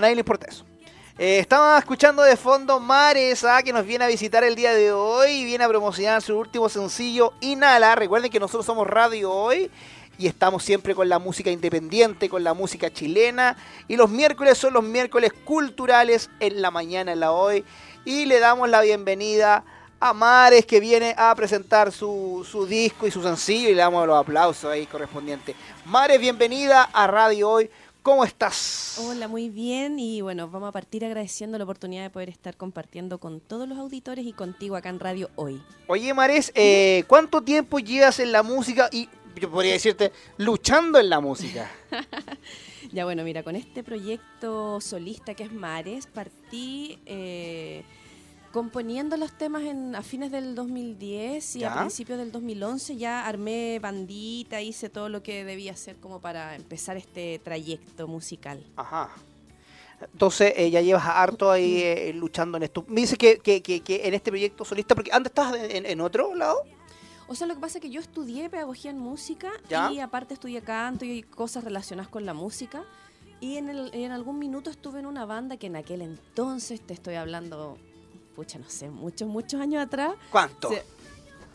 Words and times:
nadie 0.00 0.14
le 0.14 0.20
importa 0.20 0.46
eso. 0.48 0.64
Eh, 1.18 1.40
estamos 1.40 1.76
escuchando 1.76 2.22
de 2.22 2.36
fondo 2.36 2.78
Mares, 2.78 3.42
ah, 3.42 3.60
que 3.64 3.72
nos 3.72 3.84
viene 3.84 4.04
a 4.04 4.06
visitar 4.06 4.44
el 4.44 4.54
día 4.54 4.72
de 4.72 4.92
hoy 4.92 5.30
y 5.30 5.44
viene 5.44 5.64
a 5.64 5.68
promocionar 5.68 6.22
su 6.22 6.38
último 6.38 6.68
sencillo, 6.68 7.32
Inhala. 7.40 7.96
Recuerden 7.96 8.30
que 8.30 8.38
nosotros 8.38 8.64
somos 8.64 8.86
Radio 8.86 9.32
Hoy 9.32 9.68
y 10.16 10.28
estamos 10.28 10.62
siempre 10.62 10.94
con 10.94 11.08
la 11.08 11.18
música 11.18 11.50
independiente, 11.50 12.28
con 12.28 12.44
la 12.44 12.54
música 12.54 12.92
chilena. 12.92 13.56
Y 13.88 13.96
los 13.96 14.08
miércoles 14.08 14.56
son 14.56 14.74
los 14.74 14.84
miércoles 14.84 15.32
culturales 15.44 16.30
en 16.38 16.62
la 16.62 16.70
mañana, 16.70 17.10
en 17.10 17.18
la 17.18 17.32
hoy. 17.32 17.64
Y 18.04 18.26
le 18.26 18.38
damos 18.38 18.68
la 18.68 18.82
bienvenida 18.82 19.64
a 19.98 20.12
Mares, 20.12 20.64
que 20.64 20.78
viene 20.78 21.16
a 21.18 21.34
presentar 21.34 21.90
su, 21.90 22.46
su 22.48 22.66
disco 22.66 23.08
y 23.08 23.10
su 23.10 23.20
sencillo. 23.20 23.68
Y 23.68 23.74
le 23.74 23.80
damos 23.80 24.06
los 24.06 24.16
aplausos 24.16 24.70
ahí 24.70 24.86
correspondientes. 24.86 25.56
Mares, 25.86 26.20
bienvenida 26.20 26.84
a 26.84 27.08
Radio 27.08 27.50
Hoy. 27.50 27.70
¿Cómo 28.08 28.24
estás? 28.24 28.98
Hola, 29.04 29.28
muy 29.28 29.50
bien 29.50 29.98
y 29.98 30.22
bueno, 30.22 30.48
vamos 30.48 30.70
a 30.70 30.72
partir 30.72 31.04
agradeciendo 31.04 31.58
la 31.58 31.64
oportunidad 31.64 32.04
de 32.04 32.08
poder 32.08 32.30
estar 32.30 32.56
compartiendo 32.56 33.18
con 33.18 33.38
todos 33.38 33.68
los 33.68 33.76
auditores 33.76 34.24
y 34.24 34.32
contigo 34.32 34.76
acá 34.76 34.88
en 34.88 34.98
Radio 34.98 35.28
hoy. 35.36 35.62
Oye, 35.88 36.14
Mares, 36.14 36.50
eh, 36.54 37.04
¿cuánto 37.06 37.42
tiempo 37.42 37.78
llevas 37.80 38.18
en 38.18 38.32
la 38.32 38.42
música 38.42 38.88
y 38.90 39.10
yo 39.38 39.50
podría 39.50 39.74
decirte 39.74 40.10
luchando 40.38 40.98
en 40.98 41.10
la 41.10 41.20
música? 41.20 41.70
ya 42.92 43.04
bueno, 43.04 43.24
mira, 43.24 43.42
con 43.42 43.56
este 43.56 43.84
proyecto 43.84 44.80
solista 44.80 45.34
que 45.34 45.42
es 45.42 45.52
Mares, 45.52 46.06
partí... 46.06 46.98
Eh, 47.04 47.84
componiendo 48.52 49.16
los 49.16 49.32
temas 49.32 49.62
en, 49.62 49.94
a 49.94 50.02
fines 50.02 50.30
del 50.30 50.54
2010 50.54 51.56
y 51.56 51.64
a 51.64 51.74
principios 51.74 52.18
del 52.18 52.32
2011 52.32 52.96
ya 52.96 53.26
armé 53.26 53.78
bandita, 53.80 54.60
hice 54.60 54.88
todo 54.88 55.08
lo 55.08 55.22
que 55.22 55.44
debía 55.44 55.72
hacer 55.72 55.96
como 55.96 56.20
para 56.20 56.54
empezar 56.56 56.96
este 56.96 57.40
trayecto 57.42 58.08
musical. 58.08 58.64
Ajá. 58.76 59.10
Entonces 60.00 60.52
eh, 60.56 60.70
ya 60.70 60.80
llevas 60.80 61.04
harto 61.06 61.50
ahí 61.50 61.82
eh, 61.82 62.12
luchando 62.14 62.56
en 62.56 62.64
esto. 62.64 62.84
Me 62.88 63.00
dice 63.00 63.16
que, 63.16 63.38
que, 63.38 63.62
que, 63.62 64.06
en 64.06 64.14
este 64.14 64.30
proyecto 64.30 64.64
solista, 64.64 64.94
porque 64.94 65.10
antes 65.12 65.30
estabas 65.30 65.56
en, 65.58 66.00
otro 66.00 66.34
lado. 66.34 66.62
O 67.26 67.34
sea, 67.34 67.46
lo 67.46 67.54
que 67.54 67.60
pasa 67.60 67.78
es 67.78 67.82
que 67.82 67.90
yo 67.90 68.00
estudié 68.00 68.48
pedagogía 68.48 68.90
en 68.90 68.98
música 68.98 69.50
y 69.92 69.98
aparte 69.98 70.34
estudié 70.34 70.62
canto 70.62 71.04
y 71.04 71.22
cosas 71.22 71.64
relacionadas 71.64 72.08
con 72.08 72.24
la 72.24 72.32
música. 72.32 72.84
Y 73.40 73.56
en, 73.56 73.68
el, 73.68 73.90
en 73.92 74.10
algún 74.10 74.38
minuto 74.38 74.70
estuve 74.70 74.98
en 74.98 75.06
una 75.06 75.24
banda 75.24 75.56
que 75.56 75.66
en 75.66 75.76
aquel 75.76 76.02
entonces, 76.02 76.80
te 76.80 76.94
estoy 76.94 77.14
hablando 77.14 77.78
pucha, 78.38 78.56
no 78.56 78.70
sé, 78.70 78.88
muchos, 78.88 79.26
muchos 79.26 79.60
años 79.60 79.82
atrás. 79.82 80.14
¿Cuánto? 80.30 80.70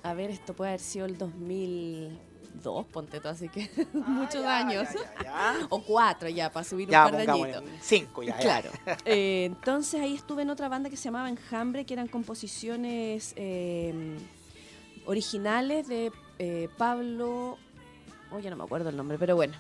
a 0.03 0.14
ver, 0.14 0.31
esto 0.31 0.53
puede 0.53 0.72
haber 0.72 0.81
sido 0.81 1.06
el 1.06 1.17
2002, 1.17 2.86
ponte 2.88 3.22
tú, 3.22 3.30
así 3.30 3.48
que 3.48 3.72
ah, 3.95 4.06
muchos 4.06 4.44
años. 4.44 4.89
o 5.70 5.81
cuatro 5.81 6.28
ya, 6.28 6.52
para 6.52 6.66
subir 6.66 6.89
un 6.89 6.92
par 6.92 7.16
de 7.16 7.31
añitos. 7.31 7.64
Cinco 7.80 8.22
ya. 8.22 8.36
Claro. 8.36 8.70
Eh, 9.06 9.45
entonces 9.45 10.02
ahí 10.02 10.14
estuve 10.14 10.42
en 10.42 10.50
otra 10.50 10.67
banda 10.67 10.89
que 10.89 10.98
se 10.98 11.06
llamaba 11.06 11.30
Enjambre, 11.30 11.86
que 11.86 11.94
eran 11.94 12.09
composiciones 12.09 13.31
eh, 13.38 14.17
originales 15.06 15.88
de 15.88 16.11
eh, 16.39 16.67
Pablo, 16.78 17.58
oh, 18.30 18.39
ya 18.39 18.50
no 18.50 18.58
me 18.58 18.66
acuerdo 18.66 18.89
el 18.89 18.98
nombre, 18.98 19.17
pero 19.17 19.38
bueno, 19.38 19.54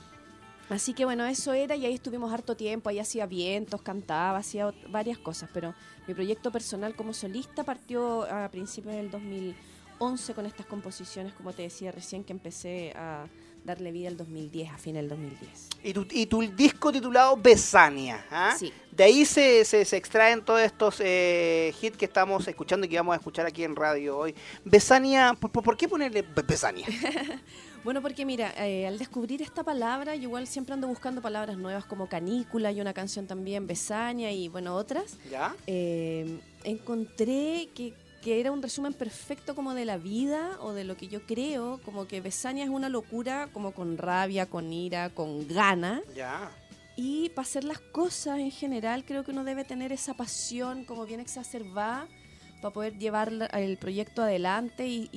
Así 0.73 0.95
que 0.95 1.05
bueno, 1.05 1.23
eso 1.27 1.53
era 1.53 1.75
y 1.75 1.85
ahí 1.85 1.93
estuvimos 1.93 2.33
harto 2.33 2.57
tiempo, 2.57 2.89
ahí 2.89 2.97
hacía 2.97 3.27
vientos, 3.27 3.83
cantaba, 3.83 4.39
hacía 4.39 4.73
varias 4.89 5.19
cosas, 5.19 5.47
pero 5.53 5.75
mi 6.07 6.15
proyecto 6.15 6.51
personal 6.51 6.95
como 6.95 7.13
solista 7.13 7.63
partió 7.63 8.23
a 8.23 8.49
principios 8.49 8.95
del 8.95 9.11
2011 9.11 10.33
con 10.33 10.47
estas 10.47 10.65
composiciones, 10.65 11.33
como 11.33 11.53
te 11.53 11.61
decía 11.61 11.91
recién, 11.91 12.23
que 12.23 12.33
empecé 12.33 12.91
a 12.95 13.27
darle 13.63 13.91
vida 13.91 14.07
el 14.07 14.17
2010, 14.17 14.71
a 14.71 14.77
fin 14.79 14.95
del 14.95 15.09
2010. 15.09 15.69
Y 15.83 15.93
tu, 15.93 16.07
y 16.09 16.25
tu 16.25 16.41
disco 16.41 16.91
titulado 16.91 17.37
Besania, 17.37 18.25
¿ah? 18.31 18.55
Sí. 18.57 18.73
De 18.89 19.03
ahí 19.03 19.25
se, 19.25 19.63
se, 19.65 19.95
extraen 19.95 20.43
todos 20.43 20.61
estos 20.61 20.99
eh, 21.01 21.71
hits 21.79 21.97
que 21.97 22.05
estamos 22.05 22.47
escuchando 22.47 22.87
y 22.87 22.89
que 22.89 22.97
vamos 22.97 23.13
a 23.13 23.17
escuchar 23.17 23.45
aquí 23.45 23.63
en 23.63 23.75
radio 23.75 24.17
hoy. 24.17 24.33
Besania, 24.65 25.37
¿por, 25.39 25.51
por 25.51 25.77
qué 25.77 25.87
ponerle 25.87 26.23
Besania? 26.23 26.87
Bueno, 27.83 28.01
porque 28.01 28.25
mira, 28.25 28.53
eh, 28.65 28.87
al 28.87 28.97
descubrir 28.97 29.41
esta 29.41 29.61
palabra, 29.61 30.15
yo 30.15 30.23
igual 30.23 30.47
siempre 30.47 30.73
ando 30.73 30.87
buscando 30.87 31.21
palabras 31.21 31.57
nuevas 31.57 31.83
como 31.83 32.07
canícula 32.07 32.71
y 32.71 32.79
una 32.79 32.93
canción 32.93 33.27
también, 33.27 33.67
besaña 33.67 34.31
y 34.31 34.47
bueno, 34.47 34.73
otras. 34.75 35.17
¿Ya? 35.29 35.53
Eh, 35.67 36.39
encontré 36.63 37.67
que, 37.75 37.93
que, 38.21 38.39
era 38.39 38.53
un 38.53 38.61
resumen 38.61 38.93
perfecto 38.93 39.53
como 39.53 39.73
de 39.73 39.83
la 39.83 39.97
vida 39.97 40.57
o 40.61 40.71
de 40.71 40.85
lo 40.85 40.95
que 40.95 41.09
yo 41.09 41.25
creo, 41.25 41.81
como 41.83 42.07
que 42.07 42.21
besaña 42.21 42.63
es 42.63 42.69
una 42.69 42.87
locura, 42.87 43.49
como 43.51 43.73
con 43.73 43.97
rabia, 43.97 44.45
con 44.45 44.71
ira, 44.71 45.09
con 45.09 45.45
gana. 45.45 46.01
Ya. 46.15 46.49
Y 46.95 47.29
para 47.29 47.45
hacer 47.45 47.65
las 47.65 47.79
cosas 47.79 48.39
en 48.39 48.51
general, 48.51 49.03
creo 49.03 49.25
que 49.25 49.31
uno 49.31 49.43
debe 49.43 49.65
tener 49.65 49.91
esa 49.91 50.13
pasión 50.13 50.85
como 50.85 51.05
bien 51.05 51.19
exacerbada 51.19 52.07
para 52.61 52.73
poder 52.73 52.97
llevar 52.97 53.29
el 53.51 53.77
proyecto 53.77 54.21
adelante 54.21 54.87
y, 54.87 55.09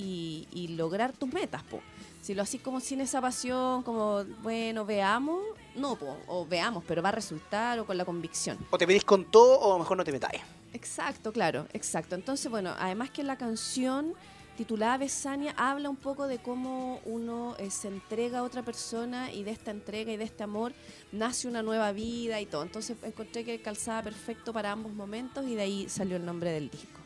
y 0.51 0.67
lograr 0.75 1.13
tus 1.13 1.31
metas, 1.31 1.63
po. 1.63 1.81
Si 2.27 2.35
lo 2.35 2.41
haces 2.41 2.59
como 2.59 2.81
sin 2.81 2.99
esa 2.99 3.21
pasión, 3.21 3.83
como, 3.83 4.25
bueno, 4.43 4.83
veamos, 4.83 5.45
no, 5.75 5.97
o 6.27 6.45
veamos, 6.45 6.83
pero 6.85 7.01
va 7.01 7.07
a 7.07 7.13
resultar 7.13 7.79
o 7.79 7.85
con 7.85 7.97
la 7.97 8.03
convicción. 8.03 8.57
O 8.69 8.77
te 8.77 8.85
pedís 8.85 9.05
con 9.05 9.31
todo 9.31 9.57
o 9.57 9.79
mejor 9.79 9.95
no 9.95 10.03
te 10.03 10.11
metáis. 10.11 10.41
Exacto, 10.73 11.31
claro, 11.31 11.67
exacto. 11.71 12.15
Entonces, 12.15 12.51
bueno, 12.51 12.73
además 12.77 13.11
que 13.11 13.23
la 13.23 13.37
canción 13.37 14.13
titulada 14.57 14.97
Besania 14.97 15.53
habla 15.55 15.89
un 15.89 15.95
poco 15.95 16.27
de 16.27 16.39
cómo 16.39 16.99
uno 17.05 17.55
eh, 17.59 17.71
se 17.71 17.87
entrega 17.87 18.39
a 18.39 18.43
otra 18.43 18.61
persona 18.61 19.31
y 19.31 19.43
de 19.43 19.51
esta 19.51 19.71
entrega 19.71 20.11
y 20.11 20.17
de 20.17 20.25
este 20.25 20.43
amor 20.43 20.73
nace 21.13 21.47
una 21.47 21.61
nueva 21.61 21.93
vida 21.93 22.41
y 22.41 22.45
todo. 22.45 22.61
Entonces 22.61 22.97
encontré 23.03 23.45
que 23.45 23.61
calzaba 23.61 24.03
perfecto 24.03 24.51
para 24.51 24.73
ambos 24.73 24.91
momentos 24.91 25.47
y 25.47 25.55
de 25.55 25.61
ahí 25.61 25.87
salió 25.87 26.17
el 26.17 26.25
nombre 26.25 26.51
del 26.51 26.69
disco. 26.69 26.99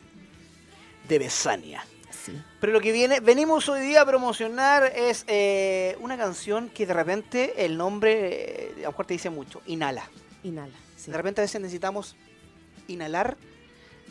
De 1.08 1.20
Besania. 1.20 1.84
Pero 2.60 2.72
lo 2.72 2.80
que 2.80 2.92
viene, 2.92 3.20
venimos 3.20 3.68
hoy 3.68 3.80
día 3.80 4.02
a 4.02 4.06
promocionar 4.06 4.84
es 4.84 5.24
eh, 5.26 5.96
una 6.00 6.16
canción 6.16 6.68
que 6.68 6.86
de 6.86 6.94
repente 6.94 7.64
el 7.64 7.76
nombre, 7.76 8.70
eh, 8.70 8.72
a 8.78 8.82
lo 8.82 8.88
mejor 8.90 9.06
te 9.06 9.14
dice 9.14 9.30
mucho, 9.30 9.60
Inhala. 9.66 10.08
Inhala, 10.42 10.74
De 11.06 11.12
repente 11.12 11.40
a 11.40 11.44
veces 11.44 11.60
necesitamos 11.60 12.16
inhalar. 12.88 13.36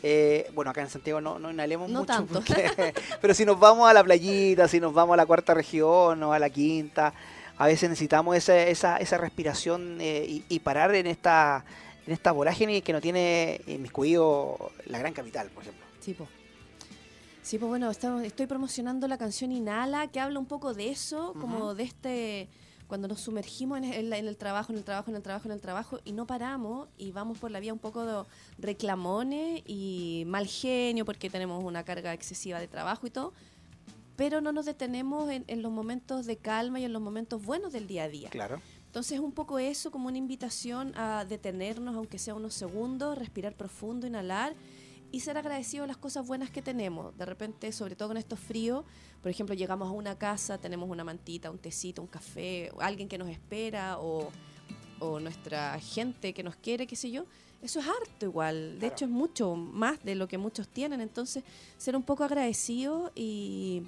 Eh, 0.02 0.50
bueno, 0.54 0.70
acá 0.72 0.80
en 0.80 0.90
Santiago 0.90 1.20
no, 1.20 1.38
no 1.38 1.50
inhalemos 1.50 1.88
no 1.88 2.00
mucho. 2.00 2.12
Tanto. 2.12 2.42
pero 3.20 3.34
si 3.34 3.44
nos 3.44 3.58
vamos 3.58 3.88
a 3.88 3.92
la 3.92 4.02
playita, 4.02 4.66
si 4.66 4.80
nos 4.80 4.92
vamos 4.92 5.14
a 5.14 5.16
la 5.16 5.26
cuarta 5.26 5.54
región 5.54 6.22
o 6.22 6.32
a 6.32 6.38
la 6.38 6.50
quinta, 6.50 7.14
a 7.56 7.66
veces 7.66 7.88
necesitamos 7.88 8.36
esa, 8.36 8.60
esa, 8.62 8.96
esa 8.96 9.18
respiración 9.18 9.98
y, 10.00 10.58
parar 10.60 10.94
en 10.94 11.06
esta, 11.06 11.64
en 12.06 12.12
esta 12.12 12.32
vorágine 12.32 12.82
que 12.82 12.92
no 12.92 13.00
tiene 13.00 13.60
inmiscuido 13.66 14.72
la 14.86 14.98
gran 14.98 15.12
capital, 15.12 15.48
por 15.50 15.62
ejemplo. 15.62 15.86
Sí, 16.00 16.14
pues. 16.14 16.41
Sí, 17.42 17.58
pues 17.58 17.68
bueno, 17.68 17.90
estoy 17.90 18.46
promocionando 18.46 19.08
la 19.08 19.18
canción 19.18 19.50
Inhala, 19.50 20.06
que 20.06 20.20
habla 20.20 20.38
un 20.38 20.46
poco 20.46 20.74
de 20.74 20.90
eso, 20.90 21.34
como 21.40 21.74
de 21.74 21.82
este, 21.82 22.48
cuando 22.86 23.08
nos 23.08 23.20
sumergimos 23.20 23.78
en 23.78 23.84
el, 23.84 24.36
trabajo, 24.36 24.72
en 24.72 24.78
el 24.78 24.84
trabajo, 24.84 25.10
en 25.10 25.16
el 25.16 25.22
trabajo, 25.22 25.48
en 25.48 25.52
el 25.52 25.60
trabajo, 25.60 26.00
y 26.04 26.12
no 26.12 26.24
paramos 26.24 26.88
y 26.96 27.10
vamos 27.10 27.38
por 27.38 27.50
la 27.50 27.58
vía 27.58 27.72
un 27.72 27.80
poco 27.80 28.04
de 28.04 28.22
reclamones 28.58 29.62
y 29.66 30.22
mal 30.26 30.46
genio 30.46 31.04
porque 31.04 31.30
tenemos 31.30 31.64
una 31.64 31.82
carga 31.84 32.14
excesiva 32.14 32.60
de 32.60 32.68
trabajo 32.68 33.08
y 33.08 33.10
todo, 33.10 33.32
pero 34.14 34.40
no 34.40 34.52
nos 34.52 34.66
detenemos 34.66 35.28
en, 35.28 35.44
en 35.48 35.62
los 35.62 35.72
momentos 35.72 36.26
de 36.26 36.36
calma 36.36 36.78
y 36.78 36.84
en 36.84 36.92
los 36.92 37.02
momentos 37.02 37.44
buenos 37.44 37.72
del 37.72 37.88
día 37.88 38.04
a 38.04 38.08
día. 38.08 38.30
Claro. 38.30 38.60
Entonces 38.86 39.12
es 39.12 39.20
un 39.20 39.32
poco 39.32 39.58
eso, 39.58 39.90
como 39.90 40.08
una 40.08 40.18
invitación 40.18 40.92
a 40.96 41.24
detenernos, 41.24 41.96
aunque 41.96 42.18
sea 42.18 42.34
unos 42.34 42.54
segundos, 42.54 43.18
respirar 43.18 43.54
profundo, 43.54 44.06
inhalar 44.06 44.54
y 45.12 45.20
ser 45.20 45.36
agradecidos 45.36 45.84
a 45.84 45.86
las 45.86 45.98
cosas 45.98 46.26
buenas 46.26 46.50
que 46.50 46.62
tenemos. 46.62 47.16
De 47.18 47.26
repente, 47.26 47.70
sobre 47.70 47.94
todo 47.94 48.08
con 48.08 48.16
estos 48.16 48.40
fríos, 48.40 48.84
por 49.20 49.30
ejemplo, 49.30 49.54
llegamos 49.54 49.86
a 49.88 49.92
una 49.92 50.16
casa, 50.16 50.56
tenemos 50.56 50.88
una 50.88 51.04
mantita, 51.04 51.50
un 51.50 51.58
tecito, 51.58 52.00
un 52.00 52.08
café, 52.08 52.72
alguien 52.80 53.08
que 53.08 53.18
nos 53.18 53.28
espera 53.28 53.98
o, 54.00 54.32
nuestra 55.20 55.80
gente 55.80 56.32
que 56.32 56.44
nos 56.44 56.54
quiere, 56.54 56.86
qué 56.86 56.94
sé 56.94 57.10
yo. 57.10 57.26
Eso 57.60 57.80
es 57.80 57.86
harto 57.86 58.24
igual. 58.24 58.78
De 58.78 58.86
hecho, 58.86 59.04
es 59.04 59.10
mucho 59.10 59.56
más 59.56 60.02
de 60.04 60.14
lo 60.14 60.28
que 60.28 60.38
muchos 60.38 60.68
tienen. 60.68 61.00
Entonces, 61.00 61.42
ser 61.76 61.96
un 61.96 62.04
poco 62.04 62.22
agradecido 62.22 63.10
y, 63.16 63.82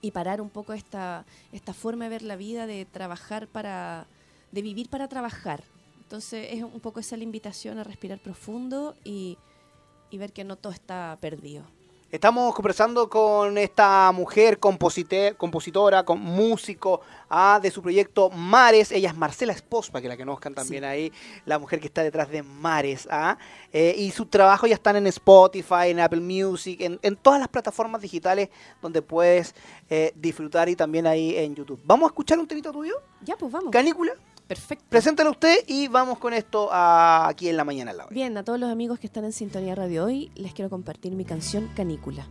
y 0.00 0.12
parar 0.12 0.40
un 0.40 0.48
poco 0.48 0.72
esta, 0.72 1.26
esta 1.50 1.74
forma 1.74 2.04
de 2.04 2.10
ver 2.10 2.22
la 2.22 2.36
vida, 2.36 2.68
de 2.68 2.84
trabajar 2.84 3.48
para, 3.48 4.06
de 4.52 4.62
vivir 4.62 4.88
para 4.88 5.08
trabajar. 5.08 5.64
Entonces, 6.02 6.46
es 6.52 6.62
un 6.62 6.78
poco 6.78 7.00
esa 7.00 7.16
la 7.16 7.24
invitación 7.24 7.78
a 7.78 7.84
respirar 7.84 8.20
profundo 8.20 8.94
y 9.02 9.38
y 10.10 10.18
ver 10.18 10.32
que 10.32 10.44
no 10.44 10.56
todo 10.56 10.72
está 10.72 11.16
perdido. 11.20 11.64
Estamos 12.08 12.54
conversando 12.54 13.10
con 13.10 13.58
esta 13.58 14.12
mujer 14.12 14.60
compositora, 14.60 16.04
con 16.04 16.20
músico 16.20 17.00
ah, 17.28 17.58
de 17.60 17.68
su 17.68 17.82
proyecto 17.82 18.30
Mares. 18.30 18.92
Ella 18.92 19.10
es 19.10 19.16
Marcela 19.16 19.52
Espos, 19.52 19.90
para 19.90 20.02
que 20.02 20.08
la 20.08 20.16
conozcan 20.16 20.54
también 20.54 20.84
ahí, 20.84 21.12
la 21.44 21.58
mujer 21.58 21.80
que 21.80 21.88
está 21.88 22.04
detrás 22.04 22.30
de 22.30 22.44
Mares. 22.44 23.08
Ah, 23.10 23.36
eh, 23.72 23.92
y 23.98 24.12
su 24.12 24.26
trabajo 24.26 24.68
ya 24.68 24.74
están 24.76 24.94
en 24.94 25.08
Spotify, 25.08 25.88
en 25.88 25.98
Apple 25.98 26.20
Music, 26.20 26.80
en, 26.80 27.16
todas 27.16 27.40
las 27.40 27.48
plataformas 27.48 28.00
digitales 28.00 28.50
donde 28.80 29.02
puedes 29.02 29.56
eh, 29.90 30.12
disfrutar 30.14 30.68
y 30.68 30.76
también 30.76 31.08
ahí 31.08 31.36
en 31.36 31.56
YouTube. 31.56 31.80
¿Vamos 31.84 32.06
a 32.06 32.10
escuchar 32.10 32.38
un 32.38 32.46
temito 32.46 32.70
tuyo? 32.70 32.94
Ya, 33.22 33.36
pues 33.36 33.50
vamos. 33.50 33.72
¿Canícula? 33.72 34.12
Perfecto. 34.46 34.84
Preséntalo 34.88 35.30
usted 35.30 35.56
y 35.66 35.88
vamos 35.88 36.18
con 36.18 36.32
esto 36.32 36.68
a- 36.72 37.26
aquí 37.28 37.48
en 37.48 37.56
la 37.56 37.64
mañana. 37.64 37.92
Bien, 38.10 38.36
a 38.36 38.44
todos 38.44 38.60
los 38.60 38.70
amigos 38.70 38.98
que 39.00 39.06
están 39.08 39.24
en 39.24 39.32
Sintonía 39.32 39.74
Radio 39.74 40.04
hoy, 40.04 40.30
les 40.36 40.52
quiero 40.54 40.70
compartir 40.70 41.12
mi 41.12 41.24
canción 41.24 41.68
Canícula. 41.74 42.26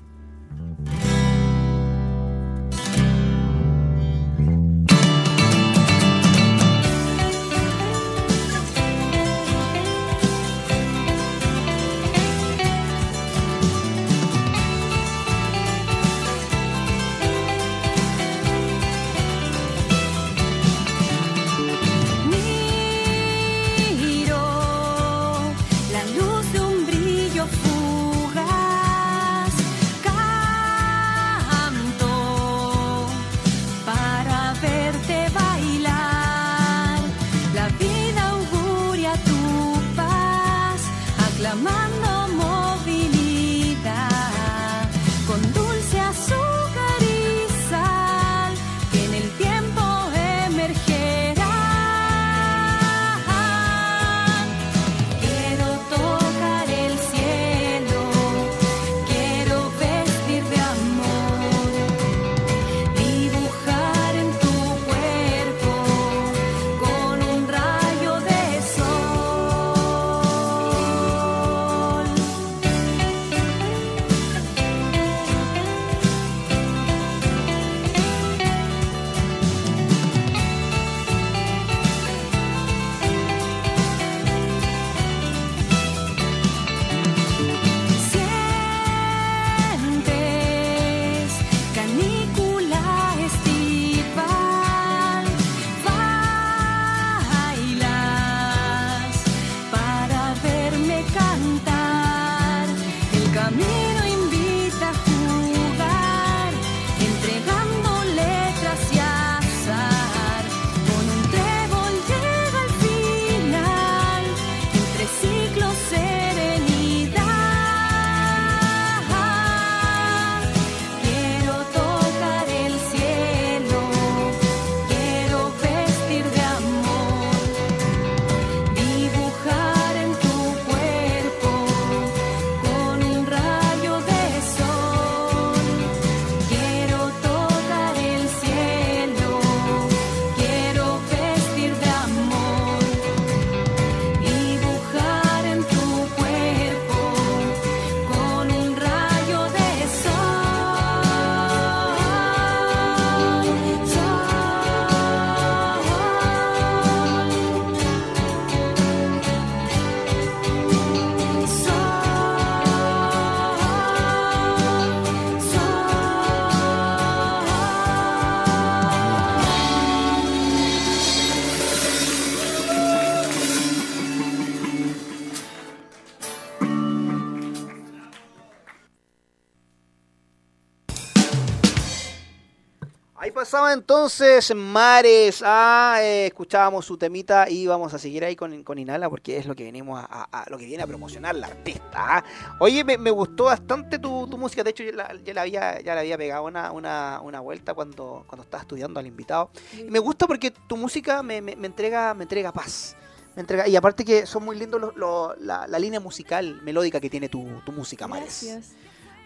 Pasaba 183.35 183.73
entonces 183.73 184.55
Mares. 184.55 185.43
Ah, 185.45 185.97
eh, 186.01 186.25
escuchábamos 186.27 186.85
su 186.85 186.97
temita 186.97 187.47
y 187.49 187.67
vamos 187.67 187.93
a 187.93 187.99
seguir 187.99 188.23
ahí 188.25 188.35
con, 188.35 188.63
con 188.63 188.79
Inhala 188.79 189.09
porque 189.09 189.37
es 189.37 189.45
lo 189.45 189.53
que 189.55 189.65
venimos 189.65 189.99
a, 190.03 190.05
a- 190.09 190.41
a- 190.41 190.49
lo 190.49 190.57
que 190.57 190.65
viene 190.65 190.81
a 190.81 190.87
promocionar 190.87 191.35
la 191.35 191.47
artista. 191.47 191.91
ah. 191.93 192.23
Oye, 192.59 192.83
me, 192.83 192.97
me 192.97 193.11
gustó 193.11 193.43
bastante 193.43 193.99
tu, 193.99 194.25
tu 194.27 194.37
música. 194.37 194.63
De 194.63 194.71
hecho, 194.71 194.83
yo 194.83 194.93
la, 194.93 195.13
ya 195.23 195.33
la 195.33 195.41
había, 195.41 195.81
ya 195.81 195.93
la 195.93 196.01
había 196.01 196.17
pegado 196.17 196.45
una, 196.45 196.71
una, 196.71 197.19
una 197.21 197.39
vuelta 197.41 197.73
cuando, 197.75 198.23
cuando 198.27 198.43
estaba 198.43 198.61
estudiando 198.61 198.99
al 198.99 199.05
invitado. 199.05 199.51
Y 199.77 199.83
me 199.83 199.99
gusta 199.99 200.25
porque 200.25 200.49
tu 200.51 200.77
música 200.77 201.21
me, 201.21 201.41
me- 201.41 201.55
me 201.55 201.67
entrega, 201.67 202.13
me 202.13 202.23
entrega 202.23 202.51
paz. 202.51 202.95
Entrega, 203.35 203.67
y 203.67 203.75
aparte 203.75 204.05
que 204.05 204.25
son 204.25 204.45
muy 204.45 204.57
lindos 204.57 204.79
los- 204.79 204.95
los- 204.95 205.37
la, 205.41 205.67
la 205.67 205.77
línea 205.77 205.99
musical, 205.99 206.61
melódica 206.63 207.01
que 207.01 207.09
tiene 207.09 207.27
tu, 207.27 207.45
tu 207.65 207.73
música, 207.73 208.07
Mares. 208.07 208.43
Gracias. 208.47 208.71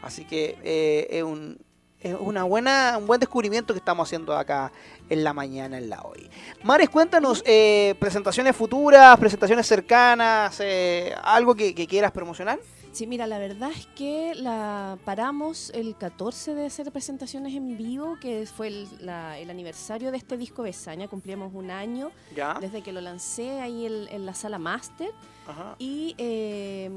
Así 0.02 0.26
que 0.26 0.58
eh, 0.64 1.08
es, 1.12 1.24
un, 1.24 1.60
es 2.02 2.16
una 2.20 2.44
buena, 2.44 2.96
un 2.98 3.08
buen 3.08 3.20
descubrimiento 3.20 3.74
que 3.74 3.80
estamos 3.80 4.08
haciendo 4.08 4.36
acá 4.38 4.72
en 5.10 5.24
la 5.24 5.34
mañana, 5.34 5.78
en 5.78 5.90
la 5.90 6.02
hoy. 6.04 6.30
Mares, 6.64 6.90
cuéntanos, 6.90 7.44
eh, 7.46 7.96
presentaciones 8.00 8.56
futuras, 8.56 9.18
presentaciones 9.20 9.68
cercanas, 9.68 10.60
eh, 10.62 11.14
algo 11.24 11.56
que, 11.56 11.76
que 11.76 11.88
quieras 11.88 12.12
promocionar. 12.12 12.60
Sí, 12.92 13.06
mira, 13.06 13.28
la 13.28 13.38
verdad 13.38 13.70
es 13.70 13.86
que 13.96 14.34
la 14.36 14.98
paramos 15.06 15.70
el 15.76 15.96
14 15.96 16.56
de 16.56 16.66
hacer 16.66 16.92
presentaciones 16.92 17.54
en 17.54 17.78
vivo, 17.78 18.18
que 18.20 18.48
fue 18.48 18.68
el, 18.68 18.88
la- 19.02 19.38
el 19.38 19.50
aniversario 19.52 20.10
de 20.10 20.18
este 20.18 20.38
disco 20.38 20.64
Besaña, 20.64 21.08
cumplíamos 21.08 21.54
un 21.54 21.70
año 21.70 22.10
Ya. 22.36 22.58
desde 22.60 22.82
que 22.82 22.92
lo 22.92 23.00
lancé 23.02 23.62
ahí 23.62 23.86
en, 23.86 24.08
en 24.08 24.26
la 24.26 24.34
sala 24.34 24.58
Master 24.58 25.12
Ajá. 25.48 25.76
y 25.78 26.16
eh, 26.18 26.90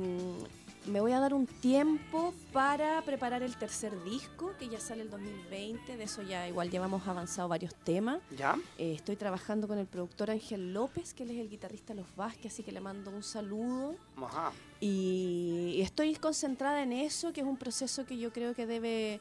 me 0.86 1.00
voy 1.00 1.12
a 1.12 1.20
dar 1.20 1.32
un 1.34 1.46
tiempo 1.46 2.34
para 2.52 3.02
preparar 3.02 3.42
el 3.42 3.56
tercer 3.56 4.02
disco, 4.04 4.52
que 4.58 4.68
ya 4.68 4.80
sale 4.80 5.02
el 5.02 5.10
2020, 5.10 5.96
de 5.96 6.04
eso 6.04 6.22
ya 6.22 6.48
igual 6.48 6.70
llevamos 6.70 7.06
avanzado 7.06 7.48
varios 7.48 7.74
temas. 7.74 8.20
Ya. 8.36 8.56
Eh, 8.78 8.94
estoy 8.94 9.16
trabajando 9.16 9.68
con 9.68 9.78
el 9.78 9.86
productor 9.86 10.30
Ángel 10.30 10.72
López, 10.72 11.14
que 11.14 11.22
él 11.22 11.30
es 11.30 11.38
el 11.38 11.48
guitarrista 11.48 11.94
de 11.94 12.00
Los 12.00 12.16
Vázquez, 12.16 12.52
así 12.52 12.62
que 12.62 12.72
le 12.72 12.80
mando 12.80 13.10
un 13.10 13.22
saludo. 13.22 13.94
Ajá. 14.16 14.52
Y 14.80 15.80
estoy 15.80 16.14
concentrada 16.16 16.82
en 16.82 16.92
eso, 16.92 17.32
que 17.32 17.40
es 17.40 17.46
un 17.46 17.56
proceso 17.56 18.04
que 18.04 18.18
yo 18.18 18.32
creo 18.32 18.54
que 18.54 18.66
debe, 18.66 19.20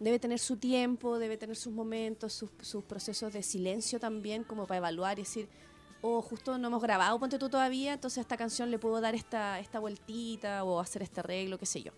debe 0.00 0.18
tener 0.18 0.38
su 0.38 0.56
tiempo, 0.56 1.18
debe 1.18 1.36
tener 1.36 1.56
sus 1.56 1.72
momentos, 1.72 2.32
sus, 2.32 2.50
sus 2.62 2.82
procesos 2.84 3.32
de 3.32 3.42
silencio 3.42 4.00
también, 4.00 4.44
como 4.44 4.66
para 4.66 4.78
evaluar 4.78 5.18
y 5.18 5.22
decir, 5.22 5.48
oh, 6.02 6.20
justo 6.20 6.58
no 6.58 6.68
hemos 6.68 6.82
grabado, 6.82 7.18
ponte 7.18 7.38
tú 7.38 7.48
todavía, 7.48 7.94
entonces 7.94 8.18
a 8.18 8.20
esta 8.22 8.36
canción 8.36 8.70
le 8.70 8.78
puedo 8.78 9.00
dar 9.00 9.14
esta, 9.14 9.58
esta 9.60 9.78
vueltita 9.78 10.64
o 10.64 10.80
hacer 10.80 11.02
este 11.02 11.20
arreglo, 11.20 11.58
qué 11.58 11.66
sé 11.66 11.82
yo. 11.82 11.92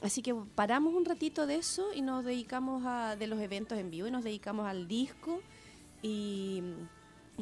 Así 0.00 0.22
que 0.22 0.34
paramos 0.34 0.94
un 0.94 1.04
ratito 1.04 1.46
de 1.46 1.56
eso 1.56 1.92
y 1.94 2.02
nos 2.02 2.24
dedicamos 2.24 2.82
a 2.86 3.14
de 3.16 3.26
los 3.26 3.40
eventos 3.40 3.78
en 3.78 3.90
vivo 3.90 4.08
y 4.08 4.10
nos 4.10 4.24
dedicamos 4.24 4.66
al 4.66 4.88
disco 4.88 5.40
y 6.02 6.62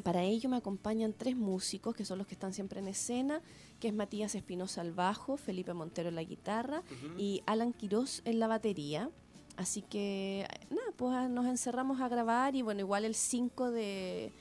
para 0.02 0.22
ello 0.22 0.48
me 0.48 0.56
acompañan 0.56 1.14
tres 1.16 1.36
músicos 1.36 1.94
que 1.94 2.04
son 2.04 2.18
los 2.18 2.26
que 2.26 2.34
están 2.34 2.52
siempre 2.52 2.80
en 2.80 2.88
escena, 2.88 3.40
que 3.80 3.88
es 3.88 3.94
Matías 3.94 4.34
Espinosa 4.34 4.82
al 4.82 4.92
bajo, 4.92 5.36
Felipe 5.36 5.72
Montero 5.74 6.10
en 6.10 6.14
la 6.14 6.22
guitarra 6.22 6.82
y 7.18 7.42
Alan 7.46 7.72
Quirós 7.72 8.22
en 8.24 8.38
la 8.38 8.46
batería. 8.46 9.10
Así 9.56 9.82
que 9.82 10.46
nada, 10.70 10.92
pues 10.96 11.12
ah, 11.14 11.28
nos 11.28 11.46
encerramos 11.46 12.00
a 12.00 12.08
grabar 12.08 12.54
y 12.54 12.62
bueno, 12.62 12.80
igual 12.80 13.04
el 13.04 13.14
5 13.14 13.70
de, 13.70 14.32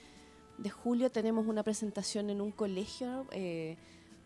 de 0.61 0.69
julio 0.69 1.09
tenemos 1.11 1.47
una 1.47 1.63
presentación 1.63 2.29
en 2.29 2.41
un 2.41 2.51
colegio, 2.51 3.25
eh, 3.31 3.77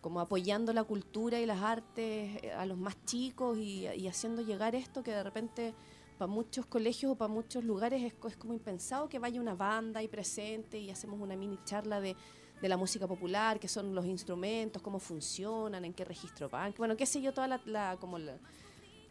como 0.01 0.19
apoyando 0.19 0.73
la 0.73 0.83
cultura 0.83 1.39
y 1.39 1.45
las 1.45 1.61
artes 1.61 2.43
eh, 2.43 2.51
a 2.51 2.65
los 2.65 2.77
más 2.77 2.95
chicos 3.05 3.57
y, 3.57 3.87
haciendo 4.07 4.41
llegar 4.41 4.75
esto 4.75 5.03
que 5.03 5.11
de 5.11 5.23
repente 5.23 5.73
para 6.17 6.27
muchos 6.31 6.65
colegios 6.65 7.11
o 7.13 7.15
para 7.15 7.31
muchos 7.31 7.63
lugares 7.63 8.01
es, 8.03 8.13
es 8.27 8.37
como 8.37 8.53
impensado 8.53 9.07
que 9.09 9.19
vaya 9.19 9.39
una 9.39 9.55
banda 9.55 10.01
y 10.03 10.07
presente 10.07 10.77
y 10.79 10.89
hacemos 10.89 11.19
una 11.19 11.35
mini 11.35 11.57
charla 11.65 12.01
de, 12.01 12.15
de 12.61 12.69
la 12.69 12.77
música 12.77 13.07
popular, 13.07 13.59
qué 13.59 13.67
son 13.67 13.93
los 13.95 14.05
instrumentos, 14.05 14.81
cómo 14.81 14.99
funcionan, 14.99 15.85
en 15.85 15.93
qué 15.93 16.03
registro 16.05 16.49
van, 16.49 16.73
bueno, 16.77 16.97
qué 16.97 17.05
sé 17.05 17.21
yo, 17.21 17.31
toda 17.33 17.47
la, 17.47 17.61
la- 17.65 17.97
como 17.99 18.17
la, 18.19 18.37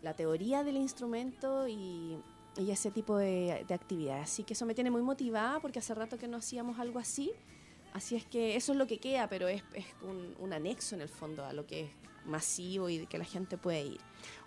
la 0.03 0.15
teoría 0.15 0.63
del 0.65 0.77
instrumento 0.77 1.67
y, 1.69 2.19
y 2.57 2.71
ese 2.71 2.91
tipo 2.91 3.17
de, 3.17 3.65
de 3.67 3.75
actividades. 3.75 4.25
Así 4.25 4.45
que 4.45 4.55
eso 4.55 4.67
me 4.67 4.75
tiene 4.75 4.91
muy 4.91 5.03
motivada 5.03 5.61
porque 5.61 5.79
hace 5.79 5.95
rato 5.95 6.19
que 6.19 6.29
no 6.29 6.39
hacíamos 6.39 6.79
algo 6.79 6.99
así. 6.99 7.33
Así 7.93 8.17
es 8.17 8.25
que 8.25 8.57
eso 8.57 8.73
es 8.73 8.79
lo 8.79 8.87
que 8.87 8.99
queda, 8.99 9.29
pero 9.29 9.49
es, 9.49 9.63
es 9.75 9.87
un, 10.03 10.35
un 10.39 10.53
anexo 10.53 10.95
en 10.95 11.03
el 11.03 11.09
fondo 11.09 11.45
a 11.45 11.53
lo 11.53 11.67
que 11.67 11.83
es 11.83 11.91
masivo 12.25 12.89
y 12.89 13.07
que 13.07 13.19
la 13.19 13.25
gente 13.25 13.59
puede 13.59 13.83
ir. 13.83 14.01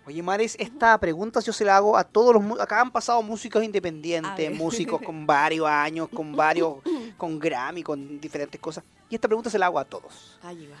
Oye, 0.06 0.22
Mares, 0.22 0.56
esta 0.58 0.98
pregunta 0.98 1.40
yo 1.40 1.52
se 1.52 1.64
la 1.64 1.76
hago 1.76 1.96
a 1.96 2.04
todos 2.04 2.34
los... 2.34 2.60
Acá 2.60 2.80
han 2.80 2.90
pasado 2.90 3.22
músicos 3.22 3.62
independientes, 3.62 4.52
músicos 4.56 5.00
con 5.02 5.26
varios 5.26 5.66
años, 5.66 6.08
con 6.08 6.32
varios... 6.34 6.76
con 7.16 7.38
Grammy, 7.38 7.82
con 7.82 8.20
diferentes 8.20 8.60
cosas. 8.60 8.84
Y 9.08 9.14
esta 9.14 9.28
pregunta 9.28 9.50
se 9.50 9.58
la 9.58 9.66
hago 9.66 9.78
a 9.78 9.84
todos. 9.84 10.38
Ahí 10.42 10.66
va. 10.66 10.78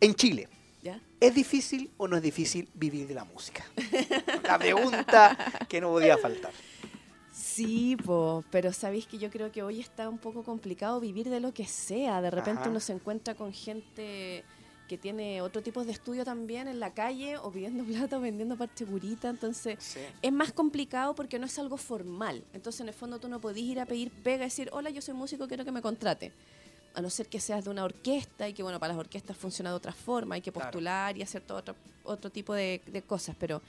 En 0.00 0.14
Chile, 0.14 0.48
¿Ya? 0.82 1.00
¿es 1.20 1.34
difícil 1.34 1.90
o 1.96 2.08
no 2.08 2.16
es 2.16 2.22
difícil 2.22 2.68
vivir 2.74 3.06
de 3.06 3.14
la 3.14 3.24
música? 3.24 3.64
La 4.42 4.58
pregunta 4.58 5.38
que 5.68 5.80
no 5.80 5.90
podía 5.90 6.18
faltar. 6.18 6.52
Sí, 7.32 7.96
po, 7.96 8.44
pero 8.50 8.72
sabéis 8.72 9.06
que 9.06 9.18
yo 9.18 9.30
creo 9.30 9.52
que 9.52 9.62
hoy 9.62 9.80
está 9.80 10.08
un 10.08 10.18
poco 10.18 10.42
complicado 10.42 11.00
vivir 11.00 11.30
de 11.30 11.40
lo 11.40 11.54
que 11.54 11.66
sea. 11.66 12.20
De 12.20 12.30
repente 12.30 12.62
Ajá. 12.62 12.70
uno 12.70 12.80
se 12.80 12.92
encuentra 12.92 13.34
con 13.34 13.52
gente 13.52 14.44
que 14.88 14.98
tiene 14.98 15.40
otro 15.40 15.62
tipo 15.62 15.84
de 15.84 15.92
estudio 15.92 16.24
también 16.24 16.68
en 16.68 16.78
la 16.78 16.92
calle 16.92 17.38
o 17.38 17.50
pidiendo 17.50 17.84
plata 18.08 18.18
o 18.18 18.20
vendiendo 18.20 18.56
parchegurita. 18.56 19.30
Entonces 19.30 19.96
es 20.20 20.32
más 20.32 20.52
complicado 20.52 21.14
porque 21.14 21.38
no 21.38 21.46
es 21.46 21.58
algo 21.58 21.78
formal. 21.78 22.44
Entonces 22.52 22.82
en 22.82 22.88
el 22.88 22.94
fondo 22.94 23.18
tú 23.18 23.28
no 23.28 23.40
podés 23.40 23.62
ir 23.62 23.80
a 23.80 23.86
pedir 23.86 24.10
pega 24.10 24.44
y 24.44 24.46
decir, 24.48 24.68
hola, 24.72 24.90
yo 24.90 25.00
soy 25.00 25.14
músico, 25.14 25.48
quiero 25.48 25.64
que 25.64 25.72
me 25.72 25.80
contrate. 25.80 26.32
A 26.94 27.00
no 27.00 27.08
ser 27.10 27.26
que 27.28 27.40
seas 27.40 27.64
de 27.64 27.70
una 27.70 27.84
orquesta 27.84 28.48
y 28.48 28.52
que 28.52 28.62
bueno, 28.62 28.78
para 28.78 28.92
las 28.94 29.00
orquestas 29.00 29.36
funciona 29.36 29.70
de 29.70 29.76
otra 29.76 29.92
forma, 29.92 30.34
hay 30.34 30.40
que 30.42 30.52
Claro. 30.52 30.66
postular 30.70 31.16
y 31.16 31.22
hacer 31.22 31.42
todo 31.42 31.58
otro, 31.58 31.74
otro 32.04 32.30
tipo 32.30 32.52
de, 32.54 32.82
de 32.86 33.02
cosas. 33.02 33.34
Pero 33.38 33.62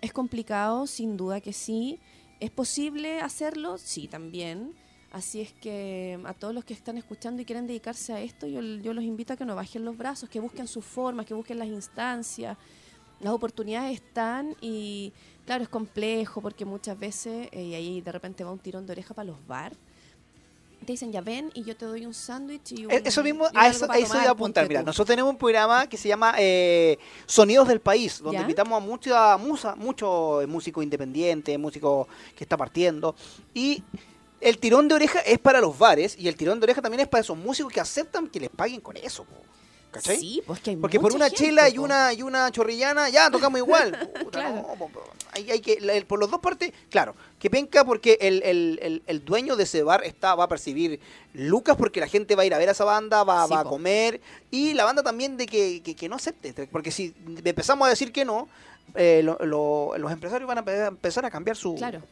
es 0.00 0.12
complicado, 0.12 0.86
sin 0.86 1.16
duda 1.16 1.40
que 1.40 1.52
sí. 1.52 1.98
¿Es 2.40 2.50
posible 2.50 3.20
hacerlo? 3.20 3.78
Sí, 3.78 4.08
también. 4.08 4.74
Así 5.12 5.40
es 5.42 5.52
que 5.52 6.18
a 6.24 6.32
todos 6.32 6.54
los 6.54 6.64
que 6.64 6.72
están 6.72 6.96
escuchando 6.96 7.42
y 7.42 7.44
quieren 7.44 7.66
dedicarse 7.66 8.12
a 8.14 8.20
esto, 8.20 8.46
yo, 8.46 8.62
yo 8.62 8.94
los 8.94 9.04
invito 9.04 9.34
a 9.34 9.36
que 9.36 9.44
no 9.44 9.54
bajen 9.54 9.84
los 9.84 9.96
brazos, 9.96 10.28
que 10.28 10.40
busquen 10.40 10.66
sus 10.66 10.84
formas, 10.84 11.26
que 11.26 11.34
busquen 11.34 11.58
las 11.58 11.68
instancias. 11.68 12.56
Las 13.20 13.32
oportunidades 13.34 13.92
están 14.00 14.56
y 14.60 15.12
claro, 15.44 15.62
es 15.64 15.68
complejo 15.68 16.40
porque 16.40 16.64
muchas 16.64 16.98
veces, 16.98 17.48
eh, 17.52 17.62
y 17.62 17.74
ahí 17.74 18.00
de 18.00 18.10
repente 18.10 18.42
va 18.42 18.50
un 18.52 18.58
tirón 18.58 18.86
de 18.86 18.92
oreja 18.92 19.12
para 19.14 19.26
los 19.26 19.46
bar, 19.46 19.74
te 20.84 20.92
dicen 20.92 21.12
ya 21.12 21.20
ven 21.20 21.50
y 21.54 21.64
yo 21.64 21.76
te 21.76 21.84
doy 21.84 22.06
un 22.06 22.14
sándwich 22.14 22.72
y 22.72 22.86
un, 22.86 22.92
Eh, 22.92 23.02
Eso 23.04 23.22
mismo, 23.22 23.46
y 23.52 23.56
a 23.56 23.68
eso, 23.68 23.90
a 23.90 23.98
eso 23.98 24.14
iba 24.16 24.28
a 24.28 24.30
apuntar. 24.30 24.68
Mira, 24.68 24.80
tú. 24.80 24.86
nosotros 24.86 25.08
tenemos 25.08 25.30
un 25.30 25.38
programa 25.38 25.86
que 25.86 25.96
se 25.96 26.08
llama 26.08 26.34
eh, 26.38 26.98
Sonidos 27.26 27.68
del 27.68 27.80
País, 27.80 28.20
donde 28.20 28.38
¿Ya? 28.38 28.42
invitamos 28.42 28.82
a 28.82 28.84
mucha 28.84 29.36
musa, 29.36 29.74
muchos 29.76 30.46
músicos 30.48 30.82
independientes, 30.84 31.58
músicos 31.58 32.06
que 32.36 32.44
está 32.44 32.56
partiendo. 32.56 33.14
Y 33.54 33.82
el 34.40 34.58
tirón 34.58 34.88
de 34.88 34.94
oreja 34.94 35.20
es 35.20 35.38
para 35.38 35.60
los 35.60 35.78
bares 35.78 36.16
y 36.18 36.28
el 36.28 36.36
tirón 36.36 36.58
de 36.60 36.64
oreja 36.64 36.82
también 36.82 37.00
es 37.00 37.08
para 37.08 37.20
esos 37.20 37.36
músicos 37.36 37.72
que 37.72 37.80
aceptan 37.80 38.28
que 38.28 38.40
les 38.40 38.50
paguen 38.50 38.80
con 38.80 38.96
eso. 38.96 39.24
po. 39.24 39.36
¿Cachai? 39.92 40.16
Sí, 40.18 40.42
pues 40.46 40.60
que 40.60 40.70
hay 40.70 40.76
Porque 40.76 40.98
por 40.98 41.12
una 41.14 41.26
gente, 41.26 41.36
chela 41.44 41.68
y 41.68 41.74
po. 41.74 41.82
una 41.82 42.12
y 42.14 42.22
una 42.22 42.50
chorrillana, 42.50 43.10
ya 43.10 43.30
tocamos 43.30 43.58
igual. 43.58 43.90
Puta, 44.24 44.40
Claro. 44.40 44.54
no, 44.56 44.74
po, 44.78 44.88
po. 44.88 45.02
Hay, 45.32 45.50
hay 45.50 45.60
que, 45.60 45.78
la- 45.80 45.92
el- 45.94 46.06
por 46.06 46.18
las 46.18 46.30
dos 46.30 46.40
partes, 46.40 46.72
claro, 46.90 47.14
que 47.38 47.48
penca 47.50 47.84
porque 47.84 48.16
el, 48.20 48.42
el- 48.42 49.02
el- 49.06 49.24
dueño 49.24 49.54
de 49.54 49.64
ese 49.64 49.82
bar 49.82 50.02
está, 50.04 50.34
va 50.34 50.44
a 50.44 50.48
percibir 50.48 50.98
lucas 51.34 51.76
porque 51.76 52.00
la 52.00 52.06
gente 52.08 52.34
va 52.36 52.42
a 52.42 52.46
ir 52.46 52.54
a 52.54 52.58
ver 52.58 52.70
a 52.70 52.72
esa 52.72 52.84
banda, 52.84 53.22
va, 53.22 53.46
Sí, 53.46 53.52
va 53.52 53.60
a 53.60 53.64
comer, 53.64 54.20
y 54.50 54.72
la 54.74 54.84
banda 54.84 55.02
también 55.02 55.36
de 55.36 55.46
que, 55.46 55.82
que- 55.82 55.94
que 55.94 56.08
no 56.08 56.16
acepte, 56.16 56.52
porque 56.72 56.90
si 56.90 57.14
empezamos 57.44 57.86
a 57.86 57.90
decir 57.90 58.12
que 58.12 58.24
no, 58.24 58.48
eh, 58.94 59.20
lo- 59.22 59.38
lo- 59.44 59.92
los 59.98 60.10
empresarios 60.12 60.48
van 60.48 60.58
a 60.66 60.86
empezar 60.88 61.24
a 61.24 61.30
cambiar 61.30 61.56
su, 61.56 61.74
Claro. 61.76 62.02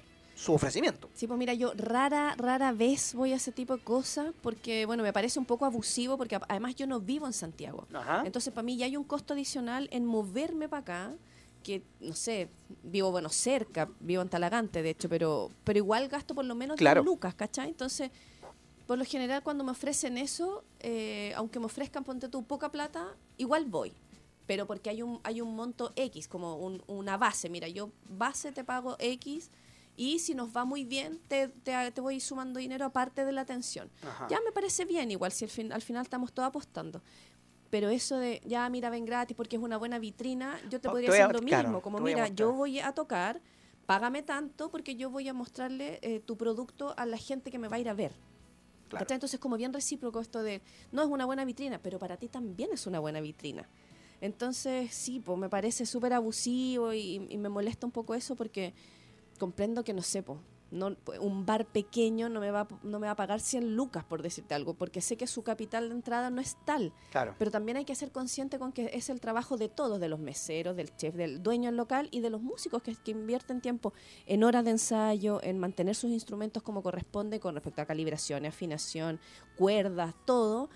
Su 0.41 0.55
ofrecimiento. 0.55 1.11
Sí, 1.15 1.27
pues 1.27 1.39
mira, 1.39 1.53
yo 1.53 1.73
rara, 1.77 2.35
rara 2.39 2.73
vez 2.73 3.15
voy 3.15 3.33
a 3.33 3.37
ese 3.37 3.53
tipo 3.53 3.77
de 3.77 3.83
cosas 3.83 4.33
porque, 4.43 4.87
bueno, 4.87 5.03
me 5.03 5.13
parece 5.13 5.39
un 5.39 5.45
poco 5.45 5.67
abusivo 5.67 6.17
porque 6.17 6.39
además 6.49 6.75
yo 6.77 6.87
no 6.87 6.99
vivo 6.99 7.27
en 7.27 7.35
Santiago. 7.35 7.87
Ajá. 7.93 8.23
Entonces, 8.25 8.53
para 8.53 8.63
mí 8.65 8.77
ya 8.79 8.87
hay 8.87 8.97
un 8.97 9.05
costo 9.05 9.35
adicional 9.35 9.89
en 9.93 10.07
moverme 10.07 10.67
para 10.69 10.81
acá, 10.81 11.15
que, 11.63 11.83
no 12.01 12.15
sé, 12.15 12.49
vivo, 12.83 13.11
bueno, 13.11 13.29
cerca, 13.29 13.87
vivo 14.01 14.23
en 14.23 14.31
Talagante, 14.31 14.83
de 14.83 14.89
hecho, 14.91 15.11
pero, 15.11 15.51
pero 15.63 15.77
igual 15.79 16.09
gasto 16.09 16.35
por 16.35 16.47
lo 16.47 16.55
menos 16.55 16.79
Claro. 16.79 17.03
10 17.03 17.07
lucas, 17.13 17.35
¿cachai? 17.35 17.69
Entonces, 17.69 18.11
por 18.87 18.97
lo 18.97 19.05
general, 19.05 19.43
cuando 19.43 19.63
me 19.63 19.73
ofrecen 19.73 20.17
eso, 20.17 20.65
eh, 20.81 21.35
aunque 21.37 21.59
me 21.61 21.67
ofrezcan, 21.67 22.03
ponte 22.03 22.31
tú, 22.31 22.45
poca 22.45 22.71
plata, 22.73 23.15
igual 23.37 23.67
voy. 23.67 23.93
Pero 24.47 24.67
porque 24.67 24.89
hay 24.89 25.03
un, 25.03 25.21
hay 25.23 25.43
un 25.43 25.55
monto 25.55 25.93
X, 25.97 26.27
como 26.29 26.57
un- 26.57 26.83
una 26.87 27.19
base. 27.19 27.51
Mira, 27.51 27.69
yo 27.69 27.91
base 28.09 28.53
te 28.53 28.65
pago 28.65 28.97
X 28.99 29.51
y 29.97 30.19
si 30.19 30.35
nos 30.35 30.55
va 30.57 30.65
muy 30.65 30.85
bien, 30.85 31.21
te, 31.29 31.49
te, 31.49 31.91
te 31.91 32.01
voy 32.01 32.21
sumando 32.21 32.59
dinero 32.59 32.87
aparte 32.87 33.25
de 33.25 33.33
la 33.33 33.43
atención. 33.43 33.91
Ajá. 34.03 34.29
Ya 34.31 34.41
me 34.45 34.53
parece 34.53 34.85
bien, 34.85 35.11
igual 35.11 35.33
si 35.33 35.45
al, 35.45 35.51
fin, 35.51 35.73
al 35.73 35.83
final 35.83 36.03
estamos 36.03 36.33
todos 36.33 36.49
apostando. 36.49 37.03
Pero 37.71 37.89
eso 37.91 38.17
de, 38.19 38.41
ya 38.45 38.69
mira, 38.69 38.91
ven 38.91 39.05
gratis 39.05 39.37
porque 39.37 39.57
es 39.57 39.63
una 39.63 39.77
buena 39.77 39.99
vitrina, 39.99 40.59
yo 40.71 40.81
te 40.81 40.89
Oh, 40.89 40.93
podría 40.93 41.11
te 41.11 41.17
decir 41.17 41.33
lo 41.33 41.41
claro, 41.41 41.69
mismo. 41.69 41.83
Como, 41.83 41.99
voy 41.99 42.15
mira, 42.15 42.29
yo 42.29 42.53
voy 42.53 42.81
a 42.81 42.93
tocar, 42.93 43.41
págame 43.87 44.23
tanto 44.23 44.71
porque 44.71 44.97
yo 44.97 45.11
voy 45.11 45.29
a 45.29 45.35
mostrarle 45.35 45.99
eh, 46.03 46.21
tu 46.21 46.37
producto 46.37 46.95
a 46.97 47.07
la 47.07 47.17
gente 47.17 47.51
que 47.51 47.59
me 47.59 47.69
va 47.69 47.77
a 47.77 47.81
ir 47.81 47.89
a 47.89 47.95
ver. 47.95 48.13
Entonces, 49.09 49.39
como 49.39 49.57
bien 49.57 49.73
recíproco 49.73 50.19
esto 50.19 50.43
de, 50.43 50.63
no 50.91 51.03
es 51.03 51.09
una 51.09 51.25
buena 51.25 51.45
vitrina, 51.45 51.79
pero 51.81 52.01
para 52.01 52.17
ti 52.17 52.27
también 52.27 52.71
es 52.73 52.89
una 52.89 52.99
buena 52.99 53.21
vitrina. 53.21 53.69
Entonces, 54.21 54.93
sí, 54.93 55.21
pues 55.21 55.39
me 55.39 55.49
parece 55.49 55.87
súper 55.87 56.13
abusivo 56.13 56.93
y, 56.93 57.25
y 57.29 57.39
me 57.39 57.49
molesta 57.49 57.87
un 57.87 57.93
poco 57.93 58.15
eso 58.15 58.35
porque 58.35 58.75
comprendo 59.41 59.83
que, 59.83 59.93
no 59.93 60.03
sé, 60.03 60.23
po, 60.23 60.39
no, 60.71 60.95
un 61.21 61.45
bar 61.47 61.67
pequeño 61.67 62.29
no 62.29 62.39
me, 62.39 62.53
va, 62.53 62.61
a- 62.61 62.69
no 62.85 63.01
me 63.01 63.09
va 63.09 63.15
a 63.15 63.17
pagar 63.17 63.41
100 63.41 63.75
lucas, 63.75 64.05
por 64.05 64.23
decirte 64.23 64.55
algo, 64.55 64.75
porque 64.75 65.01
sé 65.01 65.17
que 65.17 65.27
su 65.27 65.43
capital 65.43 65.89
de 65.89 65.97
entrada 65.97 66.31
no 66.31 66.41
es 66.41 66.57
tal. 66.65 66.93
Claro. 67.11 67.35
Pero 67.41 67.51
también 67.51 67.77
hay 67.77 67.85
que 67.85 67.97
ser 67.97 68.13
consciente 68.13 68.61
con 68.61 68.71
que 68.71 68.89
es 68.95 69.11
el 69.11 69.21
trabajo 69.21 69.57
de 69.57 69.69
todos, 69.69 69.99
de 69.99 70.09
los 70.09 70.21
meseros, 70.21 70.77
del 70.77 70.95
chef, 70.95 71.17
del 71.17 71.43
dueño 71.43 71.71
del 71.71 71.77
local 71.77 72.07
y 72.13 72.21
de 72.21 72.31
los 72.31 72.41
músicos 72.41 72.85
que, 72.85 72.95
que 72.95 73.11
invierten 73.11 73.61
tiempo 73.61 73.93
en 74.27 74.45
horas 74.45 74.65
de 74.65 74.71
ensayo, 74.71 75.41
en 75.43 75.59
mantener 75.59 75.97
sus 75.97 76.13
instrumentos 76.13 76.63
como 76.63 76.85
corresponde 76.85 77.41
con 77.41 77.55
respecto 77.57 77.83
a 77.83 77.87
calibración, 77.87 78.47
afinación, 78.47 79.19
cuerdas, 79.57 80.15
todo, 80.25 80.71